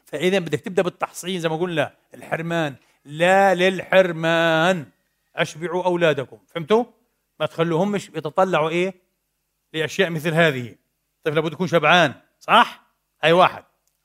فإذا 0.05 0.39
بدك 0.39 0.59
تبدأ 0.59 0.81
بالتحصين 0.81 1.39
زي 1.39 1.49
ما 1.49 1.57
قلنا 1.57 1.93
الحرمان. 2.13 2.75
لا 3.05 3.55
للحرمان. 3.55 4.85
أشبعوا 5.35 5.85
أولادكم. 5.85 6.39
فهمتوا؟ 6.47 6.85
ما 7.39 7.45
تخلوهمش 7.45 8.09
يتطلعوا 8.09 8.69
إيه؟ 8.69 8.93
لأشياء 9.73 10.09
مثل 10.09 10.33
هذه. 10.33 10.75
الطفل 11.17 11.35
لابد 11.35 11.53
يكون 11.53 11.67
شبعان 11.67 12.13
صح؟ 12.39 12.83
هاي 13.23 13.31
واحد. 13.31 13.63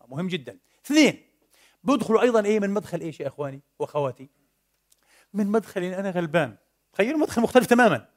مهم 0.08 0.28
جدا. 0.28 0.58
اثنين 0.87 1.23
بيدخلوا 1.85 2.23
أيضا 2.23 2.44
إيه 2.44 2.61
من 2.61 2.70
مدخل 2.70 3.00
إيش 3.00 3.20
يا 3.20 3.28
إخواني 3.28 3.61
وأخواتي؟ 3.78 4.28
من 5.35 5.47
مدخل 5.47 5.83
أنا 5.83 6.11
غلبان. 6.11 6.56
تخيلوا 6.92 7.21
مدخل 7.21 7.42
مختلف 7.42 7.66
تماما. 7.66 8.09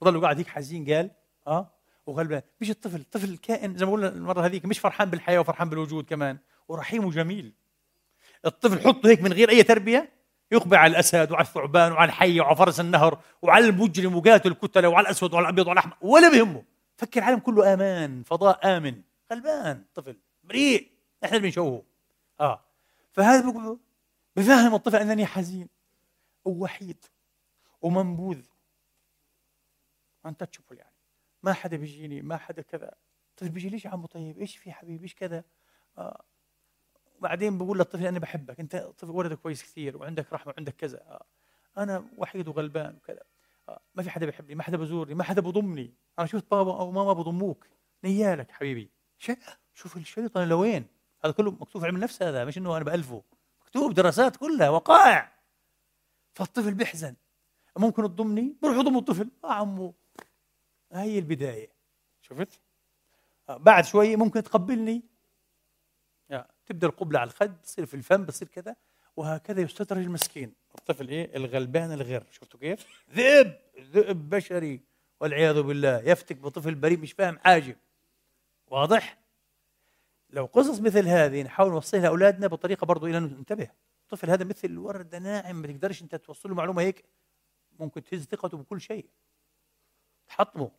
وظل 0.00 0.20
قاعد 0.20 0.38
هيك 0.38 0.48
حزين 0.48 0.92
قال 0.92 1.10
آه 1.46 1.70
وغلبان. 2.06 2.42
مش 2.60 2.70
الطفل 2.70 3.00
الطفل 3.00 3.36
كائن. 3.36 3.76
زي 3.76 3.86
ما 3.86 3.92
قلنا 3.92 4.08
المرة 4.08 4.46
هذيك 4.46 4.64
مش 4.64 4.78
فرحان 4.78 5.10
بالحياة 5.10 5.40
وفرحان 5.40 5.68
بالوجود 5.68 6.04
كمان. 6.04 6.38
ورحيم 6.68 7.04
وجميل. 7.04 7.52
الطفل 8.44 8.80
حطه 8.80 9.08
هيك 9.08 9.22
من 9.22 9.32
غير 9.32 9.50
أي 9.50 9.62
تربية 9.62 10.12
يقبل 10.52 10.76
على 10.76 10.90
الأسد 10.90 11.32
وعلى 11.32 11.42
الثعبان 11.42 11.92
وعلى 11.92 12.08
الحيه 12.08 12.40
وعلى 12.40 12.56
فرس 12.56 12.80
النهر 12.80 13.20
وعلى 13.42 13.66
المجرم 13.66 14.16
وقاتل 14.16 14.50
الكتلة 14.50 14.88
وعلى 14.88 15.04
الأسود 15.04 15.34
وعلى 15.34 15.44
الأبيض 15.44 15.66
وعلى 15.66 15.80
الاحمر 15.80 15.96
ولا 16.00 16.28
بهمه. 16.28 16.64
فكر 16.96 17.20
العالم 17.20 17.38
كله 17.38 17.74
أمان 17.74 18.22
فضاء 18.22 18.76
آمن. 18.76 19.02
غلبان 19.32 19.84
طفل 19.94 20.16
بريء 20.44 20.90
إحنا 21.24 21.36
اللي 21.36 21.48
بنشوهه 21.48 21.82
آه. 22.40 22.64
فهذا 23.12 23.76
بفهم 24.36 24.74
الطفل 24.74 24.96
أنني 24.96 25.26
حزين. 25.26 25.68
ووحيد 26.44 27.04
ومنبوذ. 27.82 28.42
انتشبل 30.26 30.78
يعني. 30.78 30.96
ما 31.42 31.52
حدا 31.52 31.76
بيجيني 31.76 32.22
ما 32.22 32.36
حدا 32.36 32.62
كذا. 32.62 32.94
طيب 33.36 33.52
بيجي 33.52 33.68
ليش 33.68 33.86
عمو؟ 33.86 34.06
طيب 34.06 34.38
إيش 34.38 34.56
في 34.56 34.72
حبيبي؟ 34.72 35.02
إيش 35.02 35.14
كذا؟ 35.14 35.44
آه. 35.98 36.24
بعدين 37.20 37.58
بقول 37.58 37.78
للطفل 37.78 38.06
أنا 38.06 38.18
بحبك. 38.18 38.60
أنت 38.60 38.76
طفل 38.76 39.10
ولدك 39.10 39.38
كويس 39.38 39.62
كثير 39.62 39.96
وعندك 39.96 40.32
رحمة 40.32 40.52
وعندك 40.56 40.76
كذا. 40.76 40.98
آه. 40.98 41.26
أنا 41.78 42.08
وحيد 42.16 42.48
وغلبان 42.48 42.96
وكذا. 42.96 43.22
آه. 43.68 43.80
ما 43.94 44.02
في 44.02 44.10
حدا 44.10 44.26
بيحبني 44.26 44.54
ما 44.54 44.62
حدا 44.62 44.76
بزورني 44.76 45.14
ما 45.14 45.24
حدا 45.24 45.40
بضمني. 45.40 45.94
أنا 46.18 46.26
شفت 46.26 46.50
بابا 46.50 46.78
أو 46.78 46.90
ماما 46.90 47.12
بضموك. 47.12 47.66
نيالك 48.04 48.50
حبيبي. 48.50 48.90
شوف 49.74 49.96
الشيطان 49.96 50.48
لوين؟ 50.48 50.86
هذا 51.24 51.32
كله 51.32 51.50
مكتوب 51.50 51.82
في 51.82 51.86
علم 51.86 51.96
النفس 51.96 52.22
هذا 52.22 52.44
مش 52.44 52.58
إنه 52.58 52.76
أنا 52.76 52.84
بألفه. 52.84 53.22
مكتوب 53.60 53.94
دراسات 53.94 54.36
كلها 54.36 54.68
وقائع. 54.68 55.39
فالطفل 56.40 56.74
بيحزن. 56.74 57.14
ممكن 57.78 58.02
تضمني؟ 58.02 58.56
بروح 58.62 58.76
اضم 58.76 58.98
الطفل. 58.98 59.30
آه 59.44 59.52
عمو 59.52 59.94
هي 60.92 61.18
البداية. 61.18 61.68
شفت؟ 62.20 62.60
آه 63.48 63.56
بعد 63.56 63.84
شوي 63.84 64.16
ممكن 64.16 64.42
تقبلني؟ 64.42 65.02
تبدأ 66.66 66.86
القبلة 66.86 67.18
على 67.18 67.30
الخد 67.30 67.60
تصير 67.62 67.86
في 67.86 67.94
الفم 67.94 68.24
بتصير 68.24 68.48
كذا 68.48 68.76
وهكذا 69.16 69.60
يستدرج 69.60 70.04
المسكين. 70.04 70.54
الطفل 70.78 71.08
إيه؟ 71.08 71.36
الغلبان 71.36 71.92
الغير 71.92 72.24
شفتوا 72.30 72.60
كيف؟ 72.60 72.86
ذئب 73.10 73.56
ذئب 73.80 74.30
بشري 74.30 74.80
والعياذ 75.20 75.62
بالله. 75.62 75.98
يفتك 75.98 76.36
بطفل 76.36 76.74
بريء 76.74 76.98
مش 76.98 77.12
فاهم 77.12 77.38
حاجة. 77.38 77.76
واضح؟ 78.66 79.18
لو 80.30 80.44
قصص 80.44 80.80
مثل 80.80 81.08
هذه 81.08 81.42
نحاول 81.42 81.70
نوصلها 81.70 82.02
لأولادنا 82.02 82.46
بطريقة 82.46 82.84
برضو 82.84 83.06
إلى 83.06 83.20
ننتبه. 83.20 83.70
الطفل 84.12 84.30
هذا 84.30 84.44
مثل 84.44 84.78
ورده 84.78 85.18
ناعم 85.18 85.56
ما 85.56 85.66
تقدرش 85.66 86.02
انت 86.02 86.14
توصل 86.14 86.48
له 86.48 86.54
معلومة 86.54 86.82
هيك 86.82 87.04
ممكن 87.78 88.04
تهز 88.04 88.24
ثقته 88.24 88.58
بكل 88.58 88.80
شيء. 88.80 89.10
تحطمه. 90.28 90.70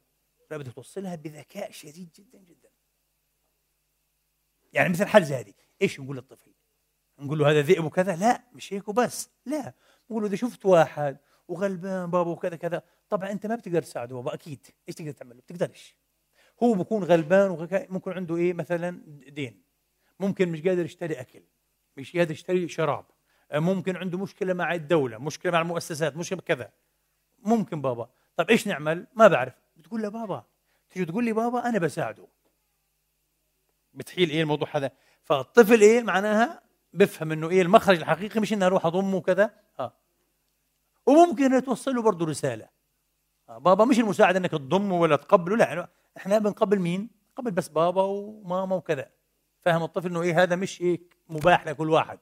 لا 0.52 0.58
بدك 0.58 0.74
توصلها 0.74 1.16
بذكاء 1.16 1.72
شديد 1.72 2.10
جدا 2.16 2.40
جدا. 2.40 2.70
يعني 4.74 4.90
مثل 4.90 5.06
حال 5.06 5.26
زي 5.26 5.36
هذه 5.36 5.54
إيش 5.82 6.00
نقول 6.00 6.16
للطفل؟ 6.16 6.54
نقول 7.20 7.40
له 7.40 7.52
هذا 7.52 7.62
ذئب 7.62 7.84
وكذا؟ 7.84 8.16
لا 8.16 8.44
مش 8.54 8.74
هيك 8.74 8.88
وبس. 8.88 9.30
لا. 9.46 9.74
نقول 10.10 10.24
له 10.24 10.28
إذا 10.30 10.36
شفت 10.36 10.66
واحد 10.66 11.18
وغلبان 11.48 12.12
بابا 12.12 12.32
وكذا 12.32 12.56
كذا. 12.56 12.84
طبعا 13.10 13.32
أنت 13.32 13.46
ما 13.46 13.56
بتقدر 13.56 13.82
تساعده 13.82 14.16
بابا 14.16 14.34
أكيد. 14.34 14.68
إيش 14.88 14.96
تقدر 14.96 15.12
تعمل 15.12 15.36
له؟ 15.36 15.42
بتقدرش. 15.42 15.96
هو 16.64 16.74
بكون 16.74 17.04
غلبان 17.04 17.70
ممكن 17.90 18.12
عنده 18.12 18.36
إيه؟ 18.36 18.54
مثلا 18.54 19.02
دين. 19.30 19.64
ممكن 20.20 20.50
مش 20.50 20.62
قادر 20.62 20.86
يشتري 20.86 21.14
أكل. 21.14 21.44
مش 21.98 22.18
قادر 22.18 22.32
يشتري 22.32 22.68
شراب. 22.68 23.06
ممكن 23.54 23.96
عنده 23.96 24.18
مشكلة 24.18 24.54
مع 24.54 24.74
الدولة 24.74 25.18
مشكلة 25.18 25.52
مع 25.52 25.62
المؤسسات 25.62 26.18
مشكلة 26.18 26.42
كذا. 26.42 26.72
ممكن 27.40 27.82
بابا. 27.82 28.10
طب 28.36 28.50
إيش 28.50 28.68
نعمل؟ 28.68 29.08
ما 29.16 29.28
بعرف. 29.28 29.54
بتقول 29.78 30.02
له 30.02 30.10
بابا. 30.10 30.44
تيجي 30.90 31.06
تقول 31.06 31.26
لي 31.26 31.34
بابا 31.34 31.70
أنا 31.70 31.80
بساعده. 31.80 32.28
بتحيل 33.94 34.30
إيه 34.30 34.42
الموضوع 34.42 34.68
هذا؟ 34.72 34.92
فالطفل 35.24 35.82
إيه 35.82 36.04
معناها؟ 36.04 36.62
بفهم 36.94 37.32
إنه 37.32 37.50
إيه 37.50 37.62
المخرج 37.62 37.98
الحقيقي 37.98 38.40
مش 38.40 38.54
اني 38.54 38.66
أروح 38.66 38.86
أضمه 38.86 39.18
وكذا؟ 39.18 39.54
آه. 39.80 39.94
وممكن 41.06 41.64
توصل 41.64 41.96
له 41.96 42.02
برضه 42.02 42.26
رسالة. 42.26 42.70
آه 43.50 43.58
بابا 43.58 43.86
مش 43.86 44.00
المساعد 44.00 44.36
إنك 44.36 44.52
تضمه 44.52 45.00
ولا 45.00 45.16
تقبله 45.16 45.58
لا 45.58 45.90
إحنا 46.18 46.38
بنقبل 46.38 46.80
مين؟ 46.80 47.10
قبل 47.36 47.52
بس 47.52 47.68
بابا 47.68 48.02
وماما 48.02 48.76
وكذا. 48.76 49.10
فهم 49.60 49.84
الطفل 49.84 50.08
إنه 50.08 50.22
إيه 50.22 50.44
هذا 50.44 50.56
مش 50.56 50.82
إيه 50.82 51.02
مباح 51.30 51.68
لكل 51.68 51.90
واحد. 51.90 52.20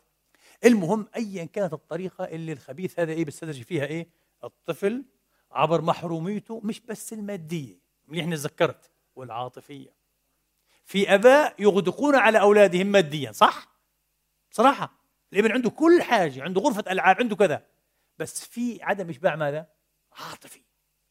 المهم 0.66 1.08
ايا 1.16 1.46
كانت 1.46 1.74
الطريقة 1.74 2.24
اللي 2.24 2.52
الخبيث 2.52 3.00
هذا 3.00 3.12
إيه 3.12 3.26
بيستدرج 3.26 3.62
فيها 3.62 3.86
إيه؟ 3.86 4.08
الطفل 4.44 5.06
عبر 5.52 5.82
محروميته 5.82 6.62
مش 6.64 6.80
بس 6.80 7.14
المادية 7.14 7.80
منيح 8.08 8.26
اني 8.26 8.36
تذكرت 8.36 8.92
والعاطفية. 9.16 9.94
في 10.86 11.14
أباء 11.14 11.56
يغدقون 11.60 12.16
على 12.16 12.40
أولادهم 12.40 12.88
ماديا 12.88 13.32
صح؟ 13.32 13.80
بصراحه 14.52 14.94
الإبن 15.34 15.52
عنده 15.52 15.70
كل 15.70 16.02
حاجة 16.02 16.44
عنده 16.44 16.62
غرفة 16.62 16.92
ألعاب 16.92 17.18
عنده 17.20 17.36
كذا. 17.36 17.66
بس 18.18 18.46
في 18.46 18.84
عدم 18.84 19.10
إشباع 19.10 19.36
ماذا؟ 19.36 19.68
عاطفي. 20.12 20.62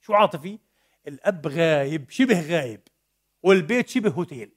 شو 0.00 0.14
عاطفي؟ 0.14 0.58
الأب 1.08 1.46
غايب 1.46 2.10
شبه 2.10 2.40
غايب 2.40 2.80
والبيت 3.42 3.88
شبه 3.88 4.10
هوتيل. 4.10 4.52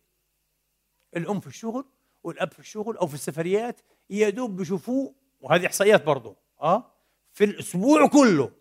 الأم 1.16 1.40
في 1.40 1.48
الشغل 1.48 1.86
والأب 2.24 2.52
في 2.52 2.60
الشغل 2.60 2.98
أو 2.98 3.08
في 3.08 3.14
السفريات 3.14 3.82
يا 4.10 4.30
دوب 4.30 4.56
بيشوفوه 4.56 5.16
وهذه 5.42 5.66
إحصائيات 5.66 6.04
برضه 6.04 6.36
آه 6.62 6.94
في 7.32 7.44
الأسبوع 7.44 8.08
كله 8.08 8.52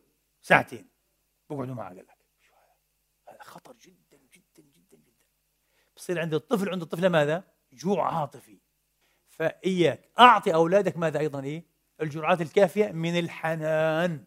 ساعتين 0.41 0.89
بقعدوا 1.51 1.75
معه 1.75 1.89
قال 1.89 1.97
لك 1.97 2.07
هذا؟ 3.29 3.39
خطر 3.43 3.77
جدا 3.81 4.19
جدا 4.35 4.63
جدا 4.63 4.97
جدا. 4.97 5.13
بصير 5.97 6.21
عند 6.21 6.35
الطفل 6.35 6.69
عند 6.69 6.83
الطفله 6.83 7.09
ماذا؟ 7.09 7.45
جوع 7.73 8.15
عاطفي. 8.15 8.59
فإياك 9.29 10.09
أعطي 10.19 10.55
أولادك 10.55 10.97
ماذا 10.97 11.19
أيضا؟ 11.19 11.43
إيه؟ 11.43 11.65
الجرعات 12.01 12.41
الكافية 12.41 12.87
من 12.87 13.19
الحنان. 13.19 14.25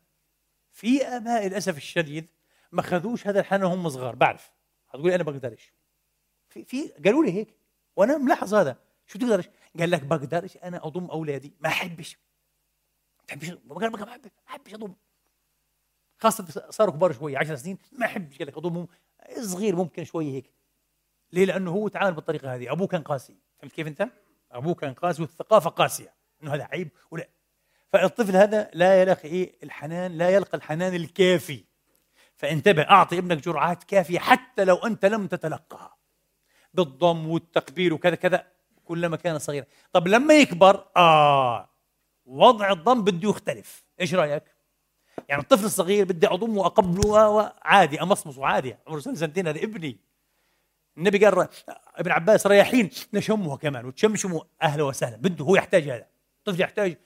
في 0.72 1.06
آباء 1.06 1.48
للأسف 1.48 1.78
الشديد 1.78 2.28
ما 2.72 2.82
خذوش 2.82 3.28
هذا 3.28 3.40
الحنان 3.40 3.64
وهم 3.64 3.90
صغار 3.90 4.16
بعرف. 4.16 4.52
هتقولي 4.90 5.16
أنا 5.16 5.24
بقدرش. 5.24 5.74
في 6.50 6.66
في 6.66 6.88
قالوا 6.88 7.24
لي 7.24 7.32
هيك 7.32 7.58
وأنا 7.96 8.18
ملاحظ 8.18 8.54
هذا. 8.54 8.78
شو 9.14 9.20
تقدرش؟ 9.20 9.50
قال 9.80 9.92
لك 9.92 10.04
بقدرش 10.04 10.58
أنا 10.58 10.88
أضم 10.88 11.06
أولادي 11.06 11.54
ما 11.60 11.70
أحبش. 11.70 12.18
ما 13.30 13.32
أحبش 13.32 13.50
ما 13.72 14.30
أحبش 14.48 14.74
أضم. 14.74 14.94
خاصة 16.18 16.70
صاروا 16.70 16.94
كبار 16.94 17.14
شوي 17.14 17.38
10 17.38 17.56
سنين 17.56 17.78
ما 17.92 18.06
أحبش. 18.06 18.38
قال 18.38 18.48
لك 18.48 18.58
أضمهم. 18.58 18.88
صغير 19.42 19.76
ممكن 19.76 20.04
شوي 20.04 20.32
هيك. 20.32 20.52
ليه؟ 21.34 21.46
لأنه 21.46 21.72
هو 21.72 21.88
تعامل 21.88 22.14
بالطريقة 22.14 22.56
هذه. 22.56 22.72
أبوه 22.72 22.88
كان 22.88 23.02
قاسي. 23.02 23.38
فهمت 23.60 23.72
كيف 23.72 23.88
أنت؟ 23.88 24.10
أبوه 24.52 24.74
كان 24.74 24.94
قاسي 24.94 25.22
والثقافة 25.22 25.70
قاسية. 25.70 26.14
إنه 26.44 26.54
هذا 26.54 26.64
عيب 26.64 26.90
ولا. 27.12 27.30
فالطفل 27.94 28.36
هذا 28.36 28.70
لا 28.74 29.02
يلاقي 29.02 29.30
إيه 29.30 29.56
الحنان 29.64 30.18
لا 30.18 30.30
يلقى 30.30 30.58
الحنان 30.58 30.96
الكافي. 30.96 31.64
فانتبه 32.36 32.82
أعطي 32.82 33.18
ابنك 33.18 33.38
جرعات 33.38 33.84
كافية 33.84 34.20
حتى 34.20 34.66
لو 34.66 34.76
أنت 34.76 35.06
لم 35.06 35.28
تتلقها 35.28 35.98
بالضم 36.74 37.28
والتقبيل 37.28 37.94
وكذا 37.94 38.16
كذا. 38.16 38.54
كلما 38.86 39.18
كان 39.18 39.40
صغيرا 39.40 39.66
طب 39.94 40.08
لما 40.08 40.34
يكبر 40.34 40.86
آه 40.98 41.70
وضع 42.26 42.72
الضم 42.72 43.04
بده 43.04 43.30
يختلف. 43.30 43.84
إيش 44.02 44.14
رأيك؟ 44.16 44.44
يعني 45.30 45.42
الطفل 45.42 45.66
الصغير 45.66 46.06
بدي 46.06 46.28
أضمه 46.28 46.62
وأقبله 46.62 47.54
عادي 47.62 48.02
امصمصه 48.02 48.46
عادي 48.46 48.76
عمره 48.88 49.00
سنة 49.00 49.16
سنتين 49.16 49.48
هذا 49.48 49.64
ابني. 49.64 49.98
النبي 50.98 51.26
قال 51.26 51.48
ابن 51.96 52.12
عباس 52.12 52.48
رياحين 52.48 52.90
نشمه 53.14 53.58
كمان 53.58 53.86
وتشمشمه 53.86 54.42
أهلا 54.62 54.84
وسهلا. 54.84 55.18
بده 55.18 55.46
هو 55.46 55.56
يحتاج 55.56 55.90
هذا. 55.90 56.08
الطفل 56.40 56.62
يحتاج 56.62 56.98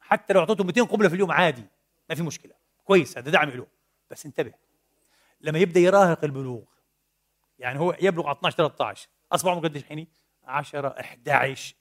حتى 0.00 0.32
لو 0.32 0.40
اعطيته 0.40 0.64
200 0.64 0.82
قبلة 0.82 1.08
في 1.08 1.14
اليوم 1.14 1.30
عادي 1.32 1.64
ما 2.08 2.14
في 2.14 2.22
مشكلة. 2.22 2.52
كويس 2.84 3.18
هذا 3.18 3.30
دعم 3.30 3.50
له. 3.50 3.66
بس 4.10 4.26
انتبه 4.26 4.52
لما 5.40 5.58
يبدأ 5.58 5.80
يراهق 5.80 6.24
البلوغ 6.24 6.62
يعني 7.58 7.78
هو 7.78 7.96
يبلغ 8.00 8.26
على 8.26 8.36
12 8.36 8.56
13 8.56 9.08
اصبح 9.32 9.50
عمره 9.50 9.68
قديش 9.68 9.84
حيني 9.84 10.08
10 10.50 10.88
11 11.00 11.74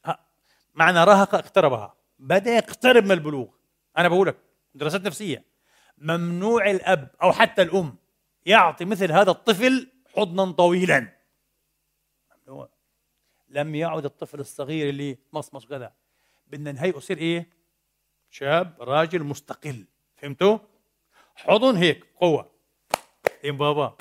معنى 0.74 1.04
راهق 1.04 1.36
اقتربها. 1.36 1.96
بدأ 2.20 2.52
يقترب 2.52 3.04
من 3.04 3.12
البلوغ. 3.12 3.48
أنا 3.98 4.08
بقول 4.08 4.28
لك 4.28 4.38
دراسات 4.76 5.02
نفسية. 5.02 5.46
ممنوع 5.98 6.72
الأب 6.72 7.16
أو 7.24 7.32
حتى 7.32 7.62
الأم 7.62 7.96
يعطي 8.46 8.86
مثل 8.86 9.12
هذا 9.12 9.32
الطفل 9.32 9.92
حضنا 10.16 10.52
طويلا. 10.52 11.18
ممنوع. 12.48 12.70
لم 13.50 13.76
يعد 13.76 14.06
الطفل 14.06 14.40
الصغير 14.40 14.90
اللي 14.90 15.18
مصمص 15.34 15.66
كذا 15.66 15.94
بدنا 16.48 16.72
نهيئه 16.72 16.98
يصير 16.98 17.18
إيه؟ 17.18 17.50
شاب 18.30 18.76
راجل 18.80 19.24
مستقل. 19.24 19.86
فهمتوا؟ 20.16 20.58
حضن 21.36 21.76
هيك 21.76 22.06
قوة. 22.16 22.52
يا 23.44 23.52
بابا؟ 23.52 23.98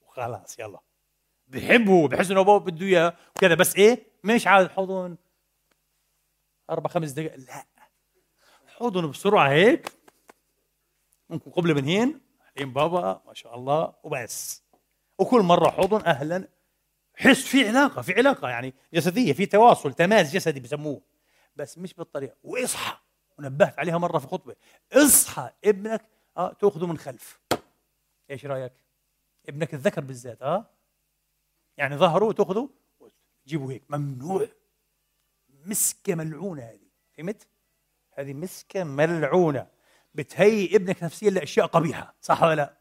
وخلاص 0.00 0.58
يلا. 0.58 0.87
بحبه 1.48 2.08
بحس 2.08 2.30
إنه 2.30 2.42
بابا 2.42 2.64
بده 2.64 2.86
إياه 2.86 3.16
وكذا. 3.36 3.54
بس 3.54 3.76
إيه؟ 3.76 4.06
مش 4.24 4.46
عاد 4.46 4.70
حضن. 4.70 5.16
أربع 6.70 6.90
خمس 6.90 7.10
دقائق 7.10 7.36
لا. 7.36 7.66
حضن 8.66 9.10
بسرعة 9.10 9.48
هيك. 9.48 9.92
ممكن 11.30 11.50
قبل 11.50 11.74
من 11.74 11.84
هين. 11.84 12.20
حين 12.58 12.72
بابا؟ 12.72 13.22
ما 13.26 13.34
شاء 13.34 13.54
الله. 13.54 13.94
وبس. 14.02 14.62
وكل 15.18 15.40
مرة 15.40 15.70
حضن 15.70 16.06
أهلا. 16.06 16.48
حس 17.14 17.42
في 17.42 17.68
علاقة 17.68 18.02
في 18.02 18.12
علاقة 18.14 18.48
يعني 18.48 18.74
جسدية 18.94 19.32
في 19.32 19.46
تواصل 19.46 19.92
تماس 19.92 20.32
جسدي 20.32 20.60
بسموه. 20.60 21.00
بس 21.56 21.78
مش 21.78 21.94
بالطريقة. 21.94 22.36
واصحى. 22.44 22.96
ونبهت 23.38 23.78
عليها 23.78 23.98
مرة 23.98 24.18
في 24.18 24.26
خطبة. 24.26 24.56
اصحى 24.92 25.50
ابنك. 25.64 26.02
آه 26.36 26.52
تأخذه 26.52 26.86
من 26.86 26.98
خلف. 26.98 27.40
إيش 28.30 28.46
رأيك؟ 28.46 28.72
ابنك 29.48 29.74
الذكر 29.74 30.00
بالذات. 30.00 30.42
آه. 30.42 30.77
يعني 31.78 31.96
ظهره 31.96 32.32
تاخذه 32.32 32.70
تجيبه 33.46 33.70
هيك 33.70 33.82
ممنوع. 33.88 34.48
مسكة 35.48 36.14
ملعونة 36.14 36.62
هذه 36.62 36.88
فهمت؟ 37.16 37.48
هذه 38.12 38.34
مسكة 38.34 38.84
ملعونة. 38.84 39.66
بتهيئ 40.14 40.76
ابنك 40.76 41.02
نفسيا 41.02 41.30
لأشياء 41.30 41.66
قبيحة 41.66 42.14
صح 42.20 42.42
ولا 42.42 42.54
لا؟ 42.54 42.78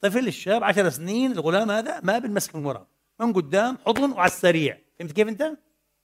طفل 0.00 0.28
الشاب 0.28 0.64
عشر 0.64 0.90
سنين 0.90 1.32
الغلام 1.32 1.70
هذا 1.70 2.00
ما 2.00 2.18
بنمسك 2.18 2.56
من 2.56 2.64
ورا 2.64 2.86
من 3.20 3.32
قدام 3.32 3.78
حضن 3.78 4.12
وعلى 4.12 4.26
السريع. 4.26 4.78
فهمت 4.98 5.12
كيف 5.12 5.28
أنت؟ 5.28 5.58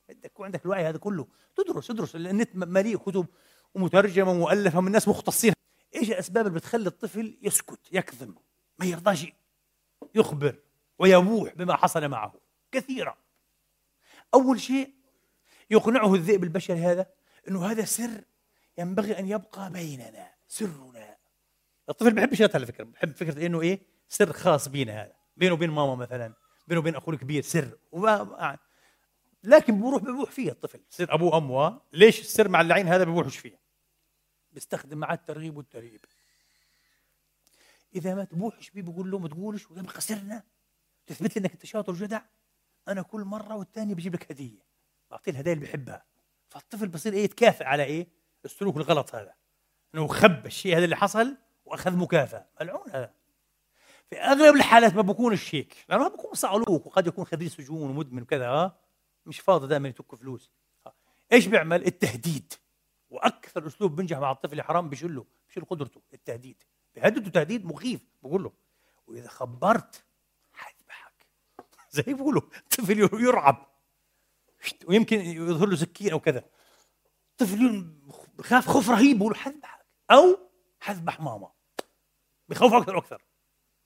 بدك 0.09 0.25
يكون 0.25 0.47
عندك 0.47 0.65
الوعي 0.65 0.85
هذا 0.85 0.99
كله. 0.99 1.29
تدرس 1.57 1.87
تدرس. 1.87 2.17
النت 2.17 2.57
مليء 2.57 2.97
كتب 2.97 3.27
ومترجمة 3.75 4.31
ومؤلفة 4.31 4.81
من 4.81 4.93
ناس 4.93 5.09
مختصين. 5.09 5.53
إيش 5.95 6.11
الأسباب 6.11 6.47
اللي 6.47 6.59
بتخلي 6.59 6.87
الطفل 6.87 7.39
يسكت 7.43 7.81
يكظم 7.93 8.35
ما 8.79 8.87
يرضاش 8.87 9.27
يخبر. 10.15 10.64
ويبوح 10.99 11.55
بما 11.55 11.77
حصل 11.77 12.09
معه. 12.09 12.35
كثيرا. 12.73 13.17
أول 14.35 14.61
شيء 14.61 14.95
يقنعه 15.71 16.15
الذئب 16.15 16.45
البشري 16.45 16.79
هذا 16.79 17.07
إنه 17.49 17.67
هذا 17.67 17.85
سر 17.85 18.25
ينبغي 18.79 19.19
أن 19.19 19.29
يبقى 19.29 19.73
بيننا 19.73 20.35
سرنا. 20.49 21.17
الطفل 21.89 22.15
بحب 22.15 22.35
شغلات 22.35 22.55
على 22.55 22.67
فكرة 22.67 22.85
بحب 22.85 23.13
فكرة 23.13 23.47
إنه 23.47 23.61
إيه؟ 23.61 23.81
سر 24.09 24.33
خاص 24.33 24.69
بينا 24.69 25.03
هذا. 25.03 25.13
بينه 25.37 25.55
وبين 25.55 25.71
ماما 25.71 25.95
مثلا 25.95 26.35
بينه 26.67 26.81
وبين 26.81 26.95
أخوه 26.95 27.15
الكبير 27.15 27.43
سر. 27.43 27.79
وما 27.93 28.59
لكن 29.45 29.81
بروح 29.81 30.03
ببوح 30.03 30.31
فيه 30.31 30.51
الطفل. 30.51 30.81
يصير 30.91 31.15
أبوه 31.15 31.35
وأمه 31.35 31.81
ليش 31.93 32.21
السر 32.21 32.49
مع 32.49 32.61
اللعين 32.61 32.89
هذا 32.89 33.05
ببوحش 33.05 33.37
فيه؟ 33.37 33.61
بيستخدم 34.53 34.99
معاه 34.99 35.15
الترغيب 35.15 35.57
والترهيب. 35.57 36.05
إذا 37.95 38.15
ما 38.15 38.25
تبوحش 38.25 38.71
بيه 38.71 38.83
بقول 38.83 39.11
له 39.11 39.19
ما 39.19 39.29
تقولش 39.29 39.71
ويبقى 39.71 40.01
سرنا. 40.01 40.43
تثبت 41.07 41.37
لي 41.37 41.41
إنك 41.41 41.53
انت 41.53 41.67
شاطر 41.67 41.93
وجدع 41.93 42.21
أنا 42.89 43.03
كل 43.03 43.21
مرة 43.21 43.55
والثانيه 43.55 43.95
بجيب 43.95 44.15
لك 44.15 44.33
هدية. 44.33 44.65
بعطيه 45.11 45.33
الهدايا 45.33 45.55
اللي 45.55 45.67
بحبها 45.67 46.05
فالطفل 46.49 46.89
بصير 46.89 47.13
إيه؟ 47.13 47.25
يتكافئ 47.25 47.65
على 47.65 47.85
إيه؟ 47.85 48.09
السلوك 48.45 48.77
الغلط 48.77 49.15
هذا. 49.15 49.35
إنه 49.95 50.07
خبى 50.07 50.47
الشيء 50.47 50.77
هذا 50.77 50.85
اللي 50.85 50.97
حصل؟ 50.97 51.37
وأخذ 51.65 51.97
مكافأة. 51.97 52.47
ملعون 52.61 52.91
هذا. 52.91 53.15
في 54.11 54.17
أغلب 54.17 54.57
الحالات 54.57 54.95
ما 54.95 55.03
بكونش 55.03 55.55
هيك 55.55 55.85
لأنه 55.89 56.09
بكون 56.09 56.35
صعلوك 56.35 56.87
وقد 56.87 57.07
يكون 57.07 57.25
خريج 57.25 57.49
سجون 57.49 57.91
ومدمن 57.91 58.23
وكذا 58.23 58.49
ها؟ 58.49 58.79
مش 59.27 59.41
فاضي 59.41 59.67
دائما 59.67 59.89
يتك 59.89 60.15
فلوس. 60.15 60.51
إيش 61.33 61.47
بيعمل؟ 61.47 61.87
التهديد. 61.87 62.53
وأكثر 63.11 63.67
أسلوب 63.67 63.97
بنجح 63.97 64.19
مع 64.19 64.31
الطفل 64.31 64.63
حرام 64.63 64.89
بيشله 64.89 65.27
بيشل 65.49 65.65
قدرته. 65.65 66.03
التهديد. 66.15 66.63
بيهدده 66.95 67.31
تهديد 67.31 67.67
مخيف. 67.67 68.07
بقول 68.23 68.43
له. 68.43 68.53
وإذا 69.07 69.29
خبرت 69.29 70.04
زي 71.95 72.03
بيقولوا 72.03 72.43
الطفل 72.57 72.99
يرعب. 73.23 73.67
ويمكن 74.87 75.21
يظهر 75.21 75.69
له 75.69 75.77
سكين 75.77 76.13
أو 76.13 76.21
كذا. 76.21 76.45
طفل 77.39 77.91
بخاف 78.39 78.67
خوف 78.67 78.91
رهيب 78.91 79.19
بقول 79.19 79.37
حذبحك. 79.37 79.87
أو 80.11 80.39
حذبح 80.81 81.21
ماما. 81.21 81.51
بخوف 82.49 82.75
أكثر 82.75 82.97
وأكثر. 82.97 83.23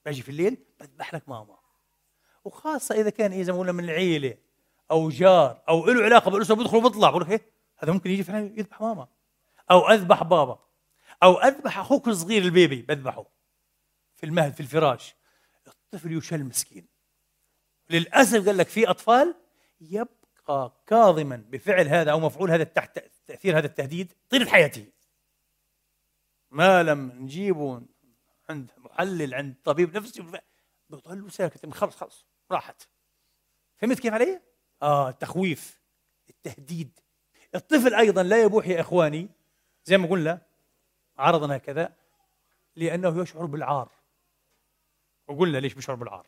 باجي 0.04 0.22
في 0.22 0.28
الليل 0.28 0.56
بذبح 0.80 1.14
لك 1.14 1.28
ماما. 1.28 1.58
وخاصة 2.44 2.94
إذا 2.94 3.10
كان 3.10 3.44
زي 3.44 3.52
ما 3.52 3.58
قلنا 3.58 3.72
من 3.72 3.84
العيلة 3.84 4.38
أو 4.90 5.10
جار 5.10 5.62
أو 5.68 5.86
له 5.86 6.04
علاقة 6.04 6.30
بالأسرة 6.30 6.54
بيدخل 6.54 6.76
وبيطلع. 6.76 7.10
بقول 7.10 7.22
لك 7.22 7.30
إيه؟ 7.30 7.52
هذا 7.78 7.92
ممكن 7.92 8.10
يجي 8.10 8.24
فعلا 8.24 8.52
يذبح 8.58 8.80
ماما. 8.80 9.08
أو 9.70 9.88
أذبح 9.88 10.22
بابا. 10.22 10.58
أو 11.22 11.34
أذبح 11.34 11.78
أخوك 11.78 12.08
الصغير 12.08 12.42
ال 12.42 12.50
baby 12.50 12.82
بذبحه. 12.82 13.26
في 14.16 14.26
المهد 14.26 14.54
في 14.54 14.60
الفراش. 14.60 15.14
الطفل 15.66 16.12
يشل 16.12 16.44
مسكين. 16.44 16.97
للأسف 17.90 18.46
قال 18.46 18.56
لك 18.56 18.68
في 18.68 18.90
أطفال 18.90 19.34
يبقى 19.80 20.72
كاظما 20.86 21.36
بفعل 21.36 21.88
هذا 21.88 22.12
أو 22.12 22.20
مفعول 22.20 22.50
هذا 22.50 22.64
تحت 22.64 22.98
تأثير 23.26 23.58
هذا 23.58 23.66
التهديد 23.66 24.12
طيله 24.30 24.46
حياته 24.46 24.86
ما 26.50 26.82
لم 26.82 27.10
نجيبه 27.10 27.82
عند 28.48 28.70
محلل 28.76 29.34
عند 29.34 29.54
طبيب 29.64 29.96
نفسي. 29.96 30.40
بضل 30.90 31.32
ساكت. 31.32 31.66
خلص 31.74 31.96
خلص. 31.96 32.26
راحت. 32.50 32.88
فهمت 33.76 34.00
كيف 34.00 34.14
علي؟ 34.14 34.40
آه 34.82 35.08
التخويف 35.08 35.80
التهديد. 36.30 37.00
الطفل 37.54 37.94
أيضا 37.94 38.22
لا 38.22 38.42
يبوح 38.42 38.68
يا 38.68 38.80
إخواني. 38.80 39.28
زي 39.84 39.98
ما 39.98 40.08
قلنا 40.08 40.42
عرضنا 41.18 41.56
هكذا 41.56 41.96
لأنه 42.76 43.22
يشعر 43.22 43.46
بالعار. 43.46 43.92
وقلنا 45.28 45.58
ليش 45.58 45.74
بيشعر 45.74 45.96
بالعار؟ 45.96 46.26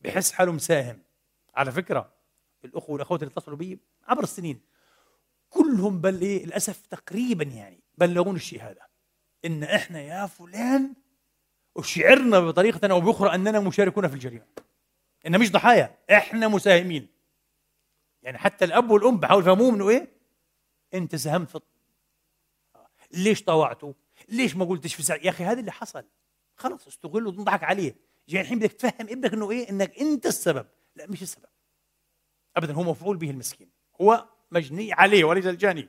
بحس 0.00 0.32
حاله 0.32 0.52
مساهم. 0.52 1.02
على 1.54 1.72
فكرة 1.72 2.12
الأخوة 2.64 2.90
والأخوات 2.90 3.22
اللي 3.22 3.32
اتصلوا 3.32 3.56
بي 3.56 3.78
عبر 4.04 4.22
السنين 4.22 4.60
كلهم 5.50 6.00
بل 6.00 6.20
إيه 6.20 6.46
للأسف 6.46 6.86
تقريبا 6.86 7.44
يعني 7.44 7.82
بلغون 7.98 8.36
الشيء 8.36 8.62
هذا 8.62 8.86
إن 9.44 9.62
إحنا 9.62 10.00
يا 10.00 10.26
فلان 10.26 10.94
وشعرنا 11.74 12.40
بطريقة 12.40 12.90
أو 12.90 13.00
بأخرى 13.00 13.34
أننا 13.34 13.60
مشاركون 13.60 14.08
في 14.08 14.14
الجريمة. 14.14 14.46
إن 15.26 15.40
مش 15.40 15.52
ضحايا 15.52 15.98
إحنا 16.10 16.48
مساهمين. 16.48 17.08
يعني 18.22 18.38
حتى 18.38 18.64
الأب 18.64 18.90
والأم 18.90 19.16
بحاولوا 19.16 19.42
يفهموه 19.42 19.74
إنه 19.74 19.88
إيه؟ 19.88 20.12
أنت 20.94 21.16
ساهمت 21.16 21.50
في 21.50 21.60
ليش 23.10 23.42
طوعته؟ 23.44 23.94
ليش 24.28 24.56
ما 24.56 24.64
قلتش 24.64 24.94
في 24.94 25.02
ساعة؟ 25.02 25.16
يا 25.22 25.30
أخي 25.30 25.44
هذا 25.44 25.60
اللي 25.60 25.72
حصل. 25.72 26.04
خلص 26.56 26.86
استغل 26.86 27.26
وتضحك 27.26 27.64
عليه. 27.64 27.94
جاي 28.30 28.40
الحين 28.40 28.58
بدك 28.58 28.72
تفهم 28.72 29.08
ابنك 29.08 29.32
إنه 29.32 29.50
إيه؟ 29.50 29.70
إنك 29.70 29.98
أنت 29.98 30.26
السبب. 30.26 30.66
لا 30.96 31.06
مش 31.06 31.22
السبب. 31.22 31.48
ابدا 32.56 32.74
هو 32.74 32.82
مفعول 32.82 33.16
به 33.16 33.30
المسكين. 33.30 33.70
هو 34.00 34.28
مجني 34.50 34.92
عليه 34.92 35.24
وليس 35.24 35.46
الجاني. 35.46 35.88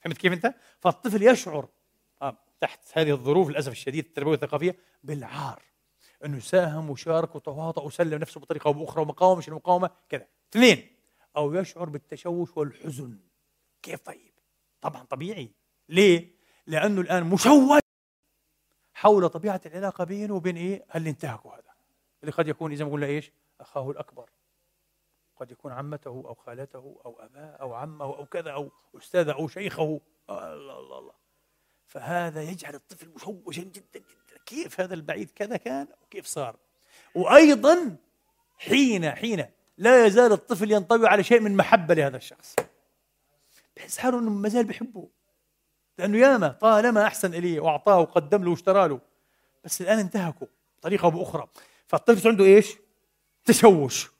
فهمت 0.00 0.18
كيف 0.18 0.32
أنت؟ 0.32 0.54
فالطفل 0.80 1.22
يشعر 1.22 1.68
آه 2.22 2.38
تحت 2.60 2.80
هذه 2.92 3.10
الظروف 3.10 3.48
للأسف 3.48 3.72
الشديد 3.72 4.04
التربوية 4.04 4.34
الثقافيه 4.34 4.76
بالعار. 5.02 5.62
إنه 6.24 6.38
ساهم 6.38 6.90
وشارك 6.90 7.36
وتواطأ 7.36 7.82
وسلم 7.82 8.18
نفسه 8.18 8.40
بطريقة 8.40 8.68
أو 8.68 8.72
بأخرى 8.72 9.02
ومقاومة 9.02 9.38
مش 9.38 9.48
المقاومه 9.48 9.90
كذا. 10.08 10.26
اثنين 10.50 10.96
أو 11.36 11.54
يشعر 11.54 11.88
بالتشوش 11.88 12.56
والحزن. 12.56 13.18
كيف 13.82 14.00
طيب؟ 14.00 14.32
طبعا 14.80 15.04
طبيعي. 15.04 15.50
ليه؟ 15.88 16.36
لأنه 16.66 17.00
الآن 17.00 17.24
مشوش. 17.24 17.80
حول 18.96 19.28
طبيعة 19.28 19.60
العلاقة 19.66 20.04
بينه 20.04 20.34
وبين 20.34 20.56
إيه؟ 20.56 20.84
اللي 20.94 21.10
انتهكوا 21.10 21.54
هذا. 21.54 21.74
اللي 22.20 22.32
قد 22.32 22.48
يكون 22.48 22.72
إذا 22.72 22.84
ما 22.84 22.90
قلنا 22.90 23.06
إيش؟ 23.06 23.32
أخاه 23.60 23.90
الأكبر. 23.90 24.30
قد 25.36 25.50
يكون 25.50 25.72
عمته 25.72 26.10
أو 26.10 26.34
خالته 26.34 27.00
أو 27.04 27.20
أباه 27.20 27.56
أو 27.60 27.74
عمه 27.74 28.04
أو 28.04 28.26
كذا 28.26 28.50
أو 28.50 28.70
أستاذه 28.96 29.32
أو 29.32 29.48
شيخه. 29.48 30.00
الله 30.30 30.78
الله 30.78 30.98
الله. 30.98 31.12
فهذا 31.86 32.42
يجعل 32.42 32.74
الطفل 32.74 33.08
مشوشا 33.08 33.62
جدا 33.62 33.98
جدا. 33.98 34.38
كيف 34.46 34.80
هذا 34.80 34.94
البعيد 34.94 35.30
كذا 35.30 35.56
كان 35.56 35.88
وكيف 36.02 36.26
صار؟ 36.26 36.56
وأيضا 37.14 37.96
حين 38.58 39.10
حين 39.10 39.46
لا 39.78 40.06
يزال 40.06 40.32
الطفل 40.32 40.72
ينطوي 40.72 41.08
على 41.08 41.22
شيء 41.22 41.40
من 41.40 41.56
محبة 41.56 41.94
لهذا 41.94 42.16
الشخص. 42.16 42.56
بحس 43.76 43.98
حاله 43.98 44.18
أنه 44.18 44.30
ما 44.30 44.48
زال 44.48 44.64
بحبه 44.64 45.08
لأنه 45.98 46.18
ياما 46.18 46.48
طالما 46.48 47.06
أحسن 47.06 47.34
إليه 47.34 47.60
وأعطاه 47.60 47.98
وقدم 47.98 48.44
له 48.44 48.50
واشترى 48.50 48.88
له. 48.88 49.00
بس 49.64 49.80
الآن 49.80 49.98
انتهكوا 49.98 50.46
بطريقة 50.78 51.04
أو 51.04 51.10
بأخرى. 51.10 51.46
فالطفل 51.86 52.28
عنده 52.28 52.44
إيش؟ 52.44 52.76
تشوش. 53.44 54.10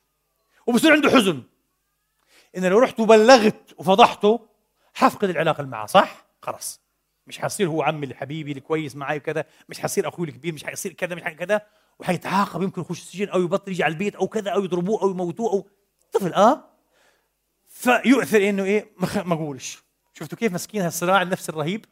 وبصير 0.67 0.93
عنده 0.93 1.11
حزن. 1.11 1.43
إن 2.57 2.65
لو 2.65 2.79
رحت 2.79 3.01
وبلغت 3.01 3.75
وفضحته 3.79 4.49
حفقد 4.95 5.29
العلاقة 5.29 5.65
معه 5.65 5.87
صح؟ 5.87 6.27
خلاص. 6.43 6.81
مش 7.27 7.39
حصير 7.39 7.69
هو 7.69 7.83
عمي 7.83 8.07
الحبيبي 8.07 8.53
الكويس 8.53 8.97
معي 8.97 9.17
وكذا 9.17 9.45
مش 9.69 9.81
حصير 9.81 10.09
أخوي 10.09 10.29
الكبير 10.29 10.55
مش 10.55 10.65
حيصير 10.65 10.93
كذا 10.93 11.15
مش 11.15 11.23
كذا 11.23 11.61
وحيتعاقب 11.99 12.63
يمكن 12.63 12.81
يخش 12.81 13.03
السجن 13.03 13.29
أو 13.29 13.41
يبطل 13.41 13.71
يجي 13.71 13.85
على 13.85 13.93
البيت 13.93 14.15
أو 14.15 14.29
كذا 14.29 14.51
أو 14.51 14.65
يضربوه 14.65 15.03
أو 15.03 15.11
يموتوه 15.11 15.51
أو 15.51 15.69
طفل 16.13 16.35
آه؟ 16.35 16.65
فيؤثر 17.67 18.49
إنه 18.49 18.65
إيه؟ 18.65 18.91
ما 19.25 19.35
أقولش. 19.35 19.86
شفتوا 20.19 20.39
كيف 20.39 20.53
مسكين 20.53 20.83
هالصراع 20.83 21.23
النفسي 21.23 21.53
الرهيب؟ 21.53 21.85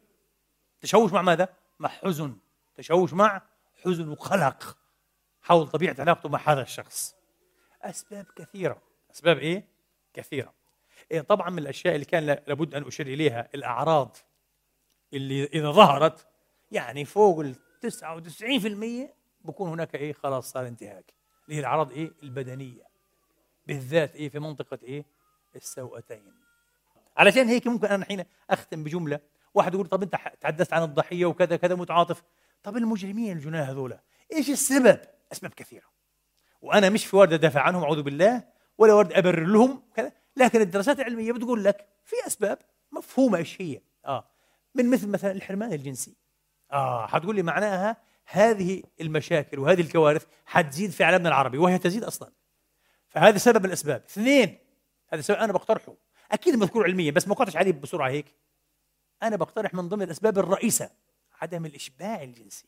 تشوش 0.81 1.11
مع 1.13 1.21
ماذا؟ 1.21 1.53
مع 1.79 1.89
حزن. 1.89 2.37
تشوش 2.75 3.13
مع 3.13 3.41
حزن 3.83 4.09
وقلق 4.09 4.77
حول 5.41 5.67
طبيعة 5.67 5.95
علاقته 5.99 6.29
مع 6.29 6.39
هذا 6.45 6.61
الشخص. 6.61 7.15
أسباب 7.81 8.25
كثيرة. 8.35 8.81
أسباب 9.11 9.37
إيه؟ 9.37 9.67
كثيرة. 10.13 10.53
إيه 11.11 11.21
طبعا 11.21 11.49
من 11.49 11.59
الأشياء 11.59 11.95
اللي 11.95 12.05
كان 12.05 12.25
لابد 12.25 12.75
أن 12.75 12.83
أشير 12.83 13.07
إليها 13.07 13.49
الأعراض 13.55 14.17
اللي 15.13 15.43
إذا 15.43 15.71
ظهرت 15.71 16.27
يعني 16.71 17.05
فوق 17.05 17.39
ال 17.39 17.55
99% 17.81 19.13
بكون 19.41 19.69
هناك 19.69 19.95
إيه؟ 19.95 20.13
خلاص 20.13 20.51
صار 20.51 20.67
انتهاك. 20.67 21.13
اللي 21.45 21.55
هي 21.55 21.59
الأعراض 21.59 21.91
إيه؟ 21.91 22.11
البدنية. 22.23 22.83
بالذات 23.65 24.15
إيه؟ 24.15 24.29
في 24.29 24.39
منطقة 24.39 24.79
إيه؟ 24.83 25.05
السوأتين 25.55 26.44
علشان 27.17 27.47
هيك 27.47 27.67
ممكن 27.67 27.87
أنا 27.87 28.05
حين 28.05 28.23
أختم 28.49 28.83
بجملة. 28.83 29.19
واحد 29.53 29.73
يقول 29.73 29.87
طب 29.87 30.03
أنت 30.03 30.15
تحدثت 30.41 30.73
عن 30.73 30.83
الضحية 30.83 31.25
وكذا 31.25 31.55
كذا 31.55 31.75
متعاطف. 31.75 32.23
طب 32.63 32.77
المجرمين 32.77 33.37
الجناة 33.37 33.63
هذولا 33.63 33.99
إيش 34.33 34.49
السبب؟ 34.49 34.99
أسباب 35.31 35.53
كثيرة. 35.53 35.85
وأنا 36.61 36.89
مش 36.89 37.05
في 37.05 37.15
ورد 37.15 37.33
أدافع 37.33 37.61
عنهم 37.61 37.83
أعوذ 37.83 38.01
بالله 38.01 38.43
ولا 38.77 38.93
ورد 38.93 39.13
أبرر 39.13 39.45
لهم 39.45 39.81
كذا 39.95 40.11
لكن 40.37 40.61
الدراسات 40.61 40.99
العلمية 40.99 41.31
بتقول 41.31 41.63
لك 41.63 41.87
في 42.03 42.15
أسباب 42.27 42.57
مفهومة 42.91 43.37
إيش 43.37 43.61
هي. 43.61 43.81
آه. 44.05 44.27
من 44.75 44.89
مثل 44.89 45.07
مثلا 45.07 45.31
الحرمان 45.31 45.73
الجنسي. 45.73 46.15
آه 46.71 47.07
حتقول 47.07 47.35
لي 47.35 47.43
معناها 47.43 47.97
هذه 48.25 48.83
المشاكل 49.01 49.59
وهذه 49.59 49.81
الكوارث 49.81 50.25
حتزيد 50.45 50.91
في 50.91 51.03
عالمنا 51.03 51.29
العربي 51.29 51.57
وهي 51.57 51.77
تزيد 51.77 52.03
أصلا. 52.03 52.31
فهذا 53.07 53.37
سبب 53.37 53.59
من 53.59 53.65
الأسباب. 53.65 54.03
اثنين 54.09 54.57
هذا 55.07 55.21
سبب 55.21 55.37
أنا 55.37 55.53
بقترحه. 55.53 55.93
أكيد 56.31 56.55
مذكور 56.55 56.83
علميا 56.83 57.11
بس 57.11 57.27
ما 57.27 57.33
وقعتش 57.33 57.55
عليه 57.55 57.71
بسرعة 57.71 58.09
هيك. 58.09 58.25
أنا 59.23 59.35
بقترح 59.35 59.73
من 59.73 59.89
ضمن 59.89 60.01
الأسباب 60.01 60.37
الرئيسة 60.37 60.89
عدم 61.41 61.65
الإشباع 61.65 62.23
الجنسي. 62.23 62.65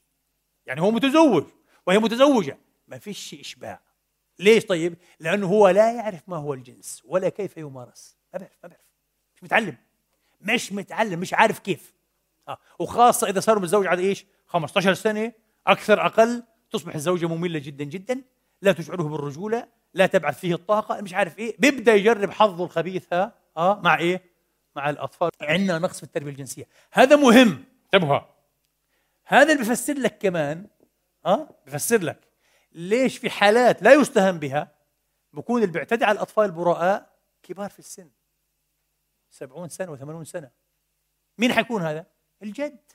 يعني 0.65 0.81
هو 0.81 0.91
متزوج 0.91 1.45
وهي 1.87 1.99
متزوجة. 1.99 2.57
ما 2.87 2.97
فيش 2.97 3.33
إشباع. 3.33 3.81
ليش 4.39 4.65
طيب؟ 4.65 4.97
لأنه 5.19 5.47
هو 5.47 5.67
لا 5.69 5.93
يعرف 5.93 6.29
ما 6.29 6.37
هو 6.37 6.53
الجنس 6.53 7.01
ولا 7.05 7.29
كيف 7.29 7.57
يمارس. 7.57 8.17
ما 8.33 8.39
بعرف 8.39 8.57
ما 8.63 8.69
بعرف. 8.69 8.81
مش 9.35 9.43
متعلم. 9.43 9.77
مش 10.41 10.71
متعلم 10.71 11.19
مش 11.19 11.33
عارف 11.33 11.59
كيف. 11.59 11.93
آه. 12.47 12.57
وخاصة 12.79 13.29
إذا 13.29 13.39
صار 13.39 13.59
متزوج 13.59 13.87
على 13.87 14.01
إيش؟ 14.01 14.25
15 14.45 14.93
سنة 14.93 15.33
أكثر 15.67 16.05
أقل 16.05 16.43
تصبح 16.71 16.95
الزوجة 16.95 17.25
مملة 17.25 17.59
جدا 17.59 17.83
جدا. 17.83 18.21
لا 18.61 18.71
تشعره 18.71 19.03
بالرجولة 19.03 19.67
لا 19.93 20.05
تبعث 20.05 20.39
فيه 20.39 20.53
الطاقة 20.53 21.01
مش 21.01 21.13
عارف 21.13 21.39
إيه. 21.39 21.55
بيبدأ 21.59 21.93
يجرب 21.95 22.31
حظه 22.31 22.65
الخبيث 22.65 23.13
ها؟ 23.13 23.33
آه 23.57 23.81
مع 23.81 23.97
إيه؟ 23.97 24.23
مع 24.75 24.89
الأطفال 24.89 25.29
عندنا 25.41 25.79
نقص 25.79 25.97
في 25.97 26.03
التربية 26.03 26.31
الجنسية. 26.31 26.67
هذا 26.91 27.15
مهم. 27.15 27.63
انتبهوا. 27.83 28.19
هذا 29.25 29.53
اللي 29.53 29.63
بفسر 29.63 29.93
لك 29.93 30.17
كمان 30.17 30.67
آه 31.25 31.49
بفسر 31.65 32.01
لك 32.01 32.27
ليش 32.71 33.17
في 33.17 33.29
حالات 33.29 33.83
لا 33.83 33.93
يستهان 33.93 34.39
بها 34.39 34.71
بكون 35.33 35.61
اللي 35.61 35.73
بيعتدي 35.73 36.05
على 36.05 36.15
الأطفال 36.15 36.45
البراء 36.45 37.17
كبار 37.43 37.69
في 37.69 37.79
السن. 37.79 38.09
سبعون 39.31 39.69
سنة 39.69 39.91
وثمانون 39.91 40.25
سنة. 40.25 40.51
مين 41.37 41.53
حيكون 41.53 41.81
هذا؟ 41.81 42.05
الجد 42.43 42.91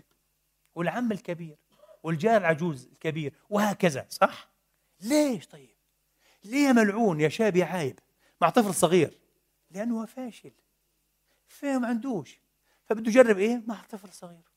والعم 0.75 1.13
الكبير 1.13 1.57
والجار 2.03 2.37
العجوز 2.37 2.87
الكبير 2.87 3.35
وهكذا 3.51 4.07
صح؟ 4.09 4.49
ليش 5.01 5.47
طيب؟ 5.47 5.77
ليه 6.45 6.73
ملعون 6.73 7.21
يا 7.21 7.29
شاب 7.29 7.57
يا 7.57 7.65
عايب 7.65 7.99
مع 8.41 8.51
طفل 8.51 8.75
صغير؟ 8.75 9.19
لأنه 9.73 10.07
فاشل. 10.07 10.53
فهم 11.47 11.85
عندوش. 11.85 12.41
فبده 12.85 13.11
يجرب 13.11 13.39
إيه؟ 13.39 13.63
مع 13.67 13.83
طفل 13.83 14.13
صغير. 14.13 14.53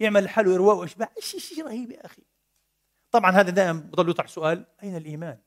يعمل 0.00 0.24
لحاله 0.24 0.54
إرواء 0.54 0.76
وإشباع. 0.76 1.12
شيء 1.18 1.40
شيء 1.40 1.64
رهيب 1.64 1.90
يا 1.90 2.06
أخي. 2.06 2.22
طبعا 3.10 3.30
هذا 3.30 3.50
دائما 3.50 3.80
بضل 3.80 4.10
يطرح 4.10 4.26
سؤال 4.26 4.66
أين 4.82 4.96
الإيمان؟ 4.96 5.38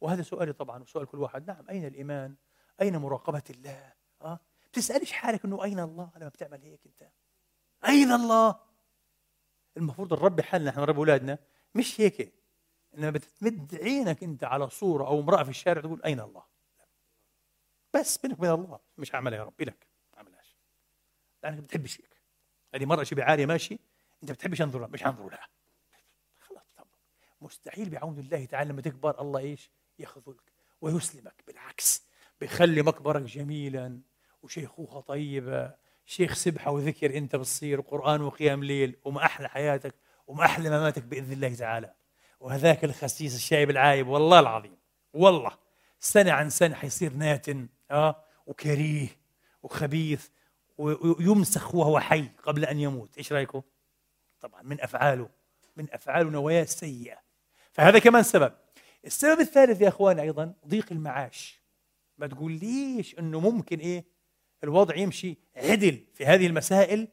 وهذا 0.00 0.22
سؤالي 0.22 0.52
طبعا 0.52 0.82
وسؤال 0.82 1.06
كل 1.06 1.18
واحد. 1.18 1.46
نعم 1.46 1.68
أين 1.70 1.84
الإيمان؟ 1.84 2.34
أين 2.80 2.96
مراقبة 2.96 3.42
الله؟ 3.50 3.92
أه؟ 4.22 4.40
بتسألش 4.72 5.12
حالك 5.12 5.44
أنه 5.44 5.64
أين 5.64 5.80
الله 5.80 6.10
لما 6.16 6.28
بتعمل 6.28 6.62
هيك 6.62 6.80
أنت؟ 6.86 7.10
أين 7.88 8.12
الله؟ 8.12 8.60
المفروض 9.76 10.12
نربي 10.12 10.42
حالنا 10.42 10.70
نحن 10.70 10.80
نربي 10.80 10.98
أولادنا. 10.98 11.38
مش 11.74 12.00
هيك. 12.00 12.34
إنما 12.98 13.10
بتمد 13.10 13.74
عينك 13.82 14.22
أنت 14.22 14.44
على 14.44 14.70
صورة 14.70 15.06
أو 15.06 15.20
امرأة 15.20 15.42
في 15.42 15.50
الشارع 15.50 15.80
تقول 15.80 16.02
أين 16.02 16.20
الله؟ 16.20 16.42
بس 17.98 18.16
بينك 18.16 18.38
وبين 18.38 18.50
الله. 18.50 18.80
مش 18.98 19.14
هعملها 19.14 19.38
يا 19.38 19.44
رب 19.44 19.60
لك 19.60 19.86
ما 20.12 20.18
اعملهاش 20.18 20.56
لأنك 21.42 21.58
بتحبش 21.58 22.00
هيك 22.00 22.22
هذه 22.74 22.84
مرة 22.84 23.02
شبه 23.02 23.24
عارية 23.24 23.46
ماشي 23.46 23.78
أنت 24.22 24.32
بتحبش 24.32 24.62
انظر 24.62 24.88
مش 24.88 25.06
انظر 25.06 25.28
لها. 25.28 25.48
خلاص 26.38 26.62
مستحيل 27.40 27.90
بعون 27.90 28.18
الله 28.18 28.44
تعالى 28.44 28.70
لما 28.70 28.82
تكبر 28.82 29.20
الله 29.20 29.40
إيش؟ 29.40 29.70
يخذلك 29.98 30.52
ويسلمك. 30.80 31.44
بالعكس 31.46 32.02
بيخلي 32.40 32.82
مقبرك 32.82 33.22
جميلا 33.22 34.00
وشيخوخة 34.42 35.00
طيبة. 35.00 35.74
شيخ 36.06 36.34
سبحة 36.34 36.70
وذكر 36.70 37.16
أنت 37.16 37.36
بتصير 37.36 37.80
وقرآن 37.80 38.20
وقيام 38.20 38.64
ليل 38.64 38.96
وما 39.04 39.24
أحلى 39.24 39.48
حياتك 39.48 39.94
وما 40.26 40.44
أحلى 40.44 40.70
مماتك 40.70 41.02
بإذن 41.02 41.32
الله 41.32 41.54
تعالى. 41.54 41.94
وهذاك 42.40 42.84
الخسيس 42.84 43.34
الشايب 43.34 43.70
العايب 43.70 44.08
والله 44.08 44.40
العظيم 44.40 44.76
والله. 45.12 45.58
سنة 46.00 46.32
عن 46.32 46.50
سنة 46.50 46.74
حيصير 46.74 47.12
ناتن. 47.12 47.68
آه 47.90 48.24
وكريه 48.46 49.08
وخبيث 49.62 50.28
ويمسخ 50.78 51.74
وهو 51.74 52.00
حي 52.00 52.28
قبل 52.42 52.64
أن 52.64 52.80
يموت. 52.80 53.18
إيش 53.18 53.32
رأيكم؟ 53.32 53.62
طبعا 54.40 54.62
من 54.62 54.80
أفعاله 54.80 55.28
من 55.76 55.86
أفعاله 55.92 56.30
نوايا 56.30 56.64
سيئة. 56.64 57.18
فهذا 57.72 57.98
كمان 57.98 58.22
سبب. 58.22 58.52
السبب 59.04 59.40
الثالث 59.40 59.80
يا 59.80 59.88
أخوان 59.88 60.18
أيضا 60.18 60.54
ضيق 60.66 60.86
المعاش. 60.92 61.62
ما 62.18 62.26
تقول 62.26 62.52
ليش 62.52 63.18
أنه 63.18 63.40
ممكن 63.40 63.78
إيه؟ 63.78 64.04
الوضع 64.64 64.96
يمشي 64.96 65.38
عدل 65.56 66.04
في 66.14 66.26
هذه 66.26 66.46
المسائل؟ 66.46 67.08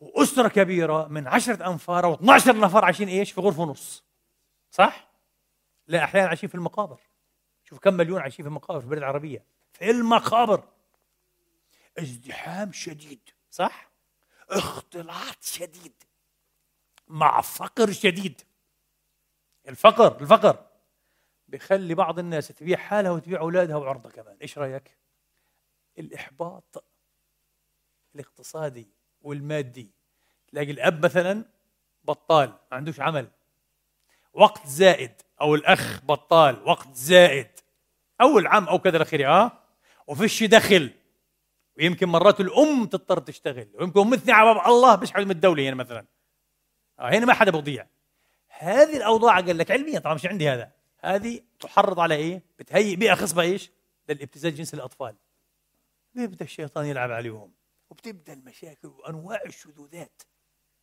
وأسرة 0.00 0.48
كبيرة 0.48 1.08
من 1.08 1.26
عشرة 1.26 1.66
أنفار 1.70 2.04
أو 2.04 2.14
12 2.14 2.60
نفر 2.60 2.84
عايشين 2.84 3.08
إيش؟ 3.08 3.32
في 3.32 3.40
غرفة 3.40 3.62
ونص. 3.62 4.04
صح؟ 4.70 5.10
لا 5.86 6.04
أحيانا 6.04 6.28
عايشين 6.28 6.48
في 6.48 6.54
المقابر. 6.54 7.00
شوف 7.64 7.78
كم 7.78 7.94
مليون 7.94 8.20
عايشين 8.20 8.42
في 8.42 8.48
المقابر 8.48 8.80
في 8.80 8.84
البلاد 8.84 9.02
العربية. 9.02 9.44
في 9.80 9.90
المقابر. 9.90 10.68
ازدحام 11.98 12.72
شديد. 12.72 13.30
صح؟ 13.50 13.90
اختلاط 14.50 15.42
شديد. 15.42 16.02
مع 17.08 17.40
فقر 17.40 17.92
شديد. 17.92 18.42
الفقر 19.68 20.20
الفقر. 20.20 20.66
بيخلي 21.48 21.94
بعض 21.94 22.18
الناس 22.18 22.48
تبيع 22.48 22.78
حالها 22.78 23.10
وتبيع 23.10 23.40
أولادها 23.40 23.76
وعرضها 23.76 24.12
كمان. 24.12 24.36
إيش 24.42 24.58
رأيك؟ 24.58 24.98
الإحباط 25.98 26.84
الاقتصادي 28.14 28.88
والمادي. 29.22 29.90
تلاقي 30.48 30.70
الأب 30.70 31.04
مثلا 31.04 31.44
بطال 32.04 32.48
ما 32.48 32.76
عندوش 32.76 33.00
عمل. 33.00 33.30
وقت 34.32 34.66
زائد 34.66 35.22
أو 35.40 35.54
الأخ 35.54 36.00
بطال 36.04 36.62
وقت 36.68 36.94
زائد. 36.94 37.50
أو 38.20 38.38
العم 38.38 38.68
أو 38.68 38.78
كذا 38.78 38.96
الأخير 38.96 39.28
آه؟ 39.28 39.59
وفيش 40.10 40.42
دخل. 40.44 40.90
ويمكن 41.76 42.08
مرات 42.08 42.40
الأم 42.40 42.86
تضطر 42.86 43.18
تشتغل. 43.18 43.68
ويمكن 43.74 44.10
مثني 44.10 44.32
على 44.32 44.54
باب 44.54 44.66
الله 44.66 44.94
بيسحب 44.94 45.24
من 45.24 45.30
الدولة 45.30 45.68
هنا 45.68 45.74
مثلا. 45.74 46.06
آه، 46.98 47.10
هنا 47.10 47.26
ما 47.26 47.34
حدا 47.34 47.50
بضيع 47.50 47.86
هذه 48.48 48.96
الأوضاع 48.96 49.40
قال 49.40 49.58
لك 49.58 49.70
علميا 49.70 49.98
طبعا 49.98 50.14
مش 50.14 50.26
عندي 50.26 50.48
هذا. 50.48 50.72
هذه 50.98 51.40
تحرض 51.60 52.00
على 52.00 52.14
إيه؟ 52.14 52.42
بتهيئ 52.58 52.96
بيئة 52.96 53.14
خصبة 53.14 53.42
إيش؟ 53.42 53.70
للابتزاز 54.08 54.52
جنس 54.52 54.74
الأطفال. 54.74 55.16
بيبدا 56.14 56.44
الشيطان 56.44 56.86
يلعب 56.86 57.10
عليهم؟ 57.10 57.52
وبتبدأ 57.90 58.32
المشاكل 58.32 58.88
وأنواع 58.88 59.42
الشذوذات. 59.46 60.22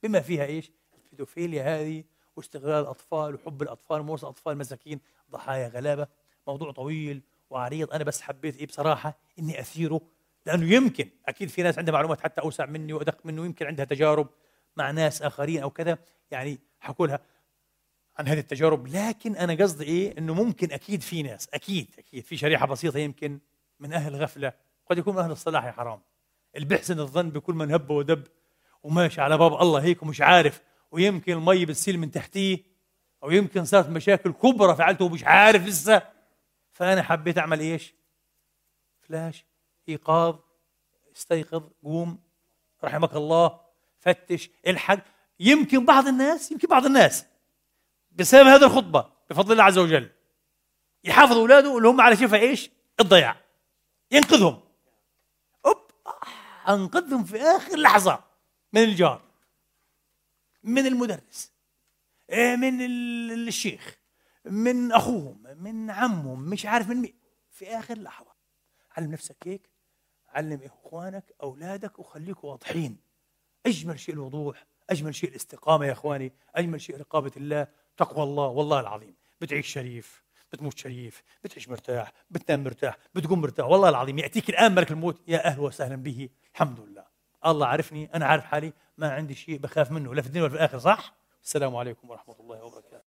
بما 0.03 0.19
فيها 0.19 0.45
إيش؟ 0.45 0.71
البيدوفيليا 1.03 1.63
هذه 1.63 2.03
واستغلال 2.35 2.81
الأطفال 2.81 3.35
وحب 3.35 3.61
الأطفال 3.61 3.99
ومورس 3.99 4.23
اطفال 4.23 4.57
مساكين 4.57 4.99
ضحايا 5.31 5.67
غلابة. 5.67 6.07
موضوع 6.47 6.71
طويل. 6.71 7.21
وعريض. 7.49 7.93
أنا 7.93 8.03
بس 8.03 8.21
حبيت 8.21 8.57
إيه 8.57 8.67
بصراحة 8.67 9.19
إني 9.39 9.59
أثيره 9.59 10.01
لأنه 10.45 10.73
يمكن 10.73 11.09
أكيد 11.25 11.49
في 11.49 11.63
ناس 11.63 11.77
عندها 11.77 11.93
معلومات 11.93 12.21
حتى 12.21 12.41
أوسع 12.41 12.65
مني 12.65 12.93
وأدق 12.93 13.25
منه 13.25 13.45
يمكن 13.45 13.65
عندها 13.65 13.85
تجارب 13.85 14.27
مع 14.77 14.91
ناس 14.91 15.21
آخرين 15.21 15.61
أو 15.61 15.69
كذا. 15.69 15.97
يعني 16.31 16.59
حكوا 16.79 17.07
لها 17.07 17.19
عن 18.17 18.27
هذه 18.27 18.39
التجارب. 18.39 18.87
لكن 18.87 19.35
أنا 19.35 19.53
قصدي 19.63 19.83
إيه؟ 19.83 20.17
إنه 20.17 20.33
ممكن 20.33 20.71
أكيد 20.71 21.01
في 21.01 21.23
ناس 21.23 21.49
أكيد 21.53 21.95
أكيد 21.97 22.25
في 22.25 22.37
شريحة 22.37 22.67
بسيطة 22.67 22.99
يمكن 22.99 23.39
من 23.79 23.93
أهل 23.93 24.15
غفلة. 24.15 24.53
قد 24.89 24.97
يكون 24.97 25.17
أهل 25.17 25.31
الصلاح 25.31 25.65
يا 25.65 25.71
حرام. 25.71 25.99
اللي 26.55 26.67
بيحسن 26.67 26.99
الظن 26.99 27.29
بكل 27.29 27.53
من 27.53 27.71
هب 27.71 27.89
ودب 27.89 28.23
وماشي 28.83 29.21
على 29.21 29.37
باب 29.37 29.61
الله 29.61 29.83
هيك 29.83 30.03
ومش 30.03 30.21
عارف 30.21 30.61
ويمكن 30.91 31.33
المي 31.33 31.65
بتسيل 31.65 31.99
من 31.99 32.11
تحتيه 32.11 32.59
أو 33.23 33.31
يمكن 33.31 33.65
صارت 33.65 33.89
مشاكل 33.89 34.31
كبرى 34.31 34.75
فعلته 34.75 35.05
ومش 35.05 35.23
عارف 35.23 35.65
لسه. 35.65 36.16
فأنا 36.77 37.03
حبيت 37.03 37.37
أعمل 37.37 37.59
إيش؟ 37.59 37.93
فلاش 39.01 39.45
إيقاظ 39.89 40.39
استيقظ 41.15 41.63
قوم 41.83 42.19
رحمك 42.83 43.15
الله 43.15 43.61
فتش 43.99 44.49
الحق. 44.67 44.99
يمكن 45.39 45.85
بعض 45.85 46.07
الناس 46.07 46.51
يمكن 46.51 46.67
بعض 46.67 46.85
الناس 46.85 47.25
بسبب 48.11 48.47
هذه 48.47 48.63
الخطبة 48.63 49.09
بفضل 49.29 49.51
الله 49.51 49.63
عز 49.63 49.77
وجل 49.77 50.09
يحافظ 51.03 51.37
أولاده 51.37 51.77
اللي 51.77 51.87
هم 51.87 52.01
على 52.01 52.15
شفا 52.15 52.37
إيش؟ 52.37 52.69
الضياع. 52.99 53.41
ينقذهم. 54.11 54.63
أوب 55.65 55.91
أنقذهم 56.69 57.23
في 57.23 57.41
آخر 57.41 57.77
لحظة 57.77 58.23
من 58.73 58.83
الجار 58.83 59.21
من 60.63 60.85
المدرس 60.85 61.51
إيه، 62.29 62.55
من 62.55 62.81
الشيخ. 63.47 63.97
من 64.51 64.91
أخوهم 64.91 65.43
من 65.57 65.91
عمهم 65.91 66.39
مش 66.39 66.65
عارف 66.65 66.89
من 66.89 66.95
مين. 66.95 67.19
في 67.49 67.67
آخر 67.67 67.97
لحظة 67.97 68.31
علم 68.91 69.11
نفسك 69.11 69.37
هيك 69.45 69.69
علم 70.29 70.61
إخوانك 70.63 71.33
أولادك 71.43 71.99
وخليكم 71.99 72.47
واضحين. 72.47 72.97
أجمل 73.65 73.99
شيء 73.99 74.15
الوضوح 74.15 74.65
أجمل 74.89 75.15
شيء 75.15 75.29
الاستقامة 75.29 75.85
يا 75.85 75.91
إخواني 75.91 76.33
أجمل 76.55 76.81
شيء 76.81 76.97
رقابة 76.97 77.31
الله 77.37 77.67
تقوى 77.97 78.23
الله 78.23 78.47
والله 78.47 78.79
العظيم. 78.79 79.15
بتعيش 79.41 79.67
شريف 79.67 80.23
بتموت 80.53 80.77
شريف 80.77 81.23
بتعيش 81.43 81.69
مرتاح 81.69 82.11
بتنام 82.29 82.63
مرتاح 82.63 82.97
بتقوم 83.15 83.41
مرتاح 83.41 83.65
والله 83.65 83.89
العظيم. 83.89 84.19
يأتيك 84.19 84.49
الآن 84.49 84.75
ملك 84.75 84.91
الموت 84.91 85.21
يا 85.27 85.45
أهلا 85.45 85.61
وسهلا 85.61 85.95
به. 85.95 86.29
الحمد 86.53 86.79
لله. 86.79 87.05
الله 87.45 87.67
عارفني 87.67 88.15
أنا 88.15 88.25
عارف 88.25 88.45
حالي 88.45 88.73
ما 88.97 89.11
عندي 89.11 89.35
شيء 89.35 89.57
بخاف 89.57 89.91
منه 89.91 90.15
لا 90.15 90.21
في 90.21 90.27
الدنيا 90.27 90.43
ولا 90.43 90.51
في 90.51 90.57
الآخرة 90.57 90.77
صح؟ 90.77 91.15
السلام 91.43 91.75
عليكم 91.75 92.09
ورحمة 92.09 92.35
الله 92.39 92.63
وبركاته. 92.63 93.06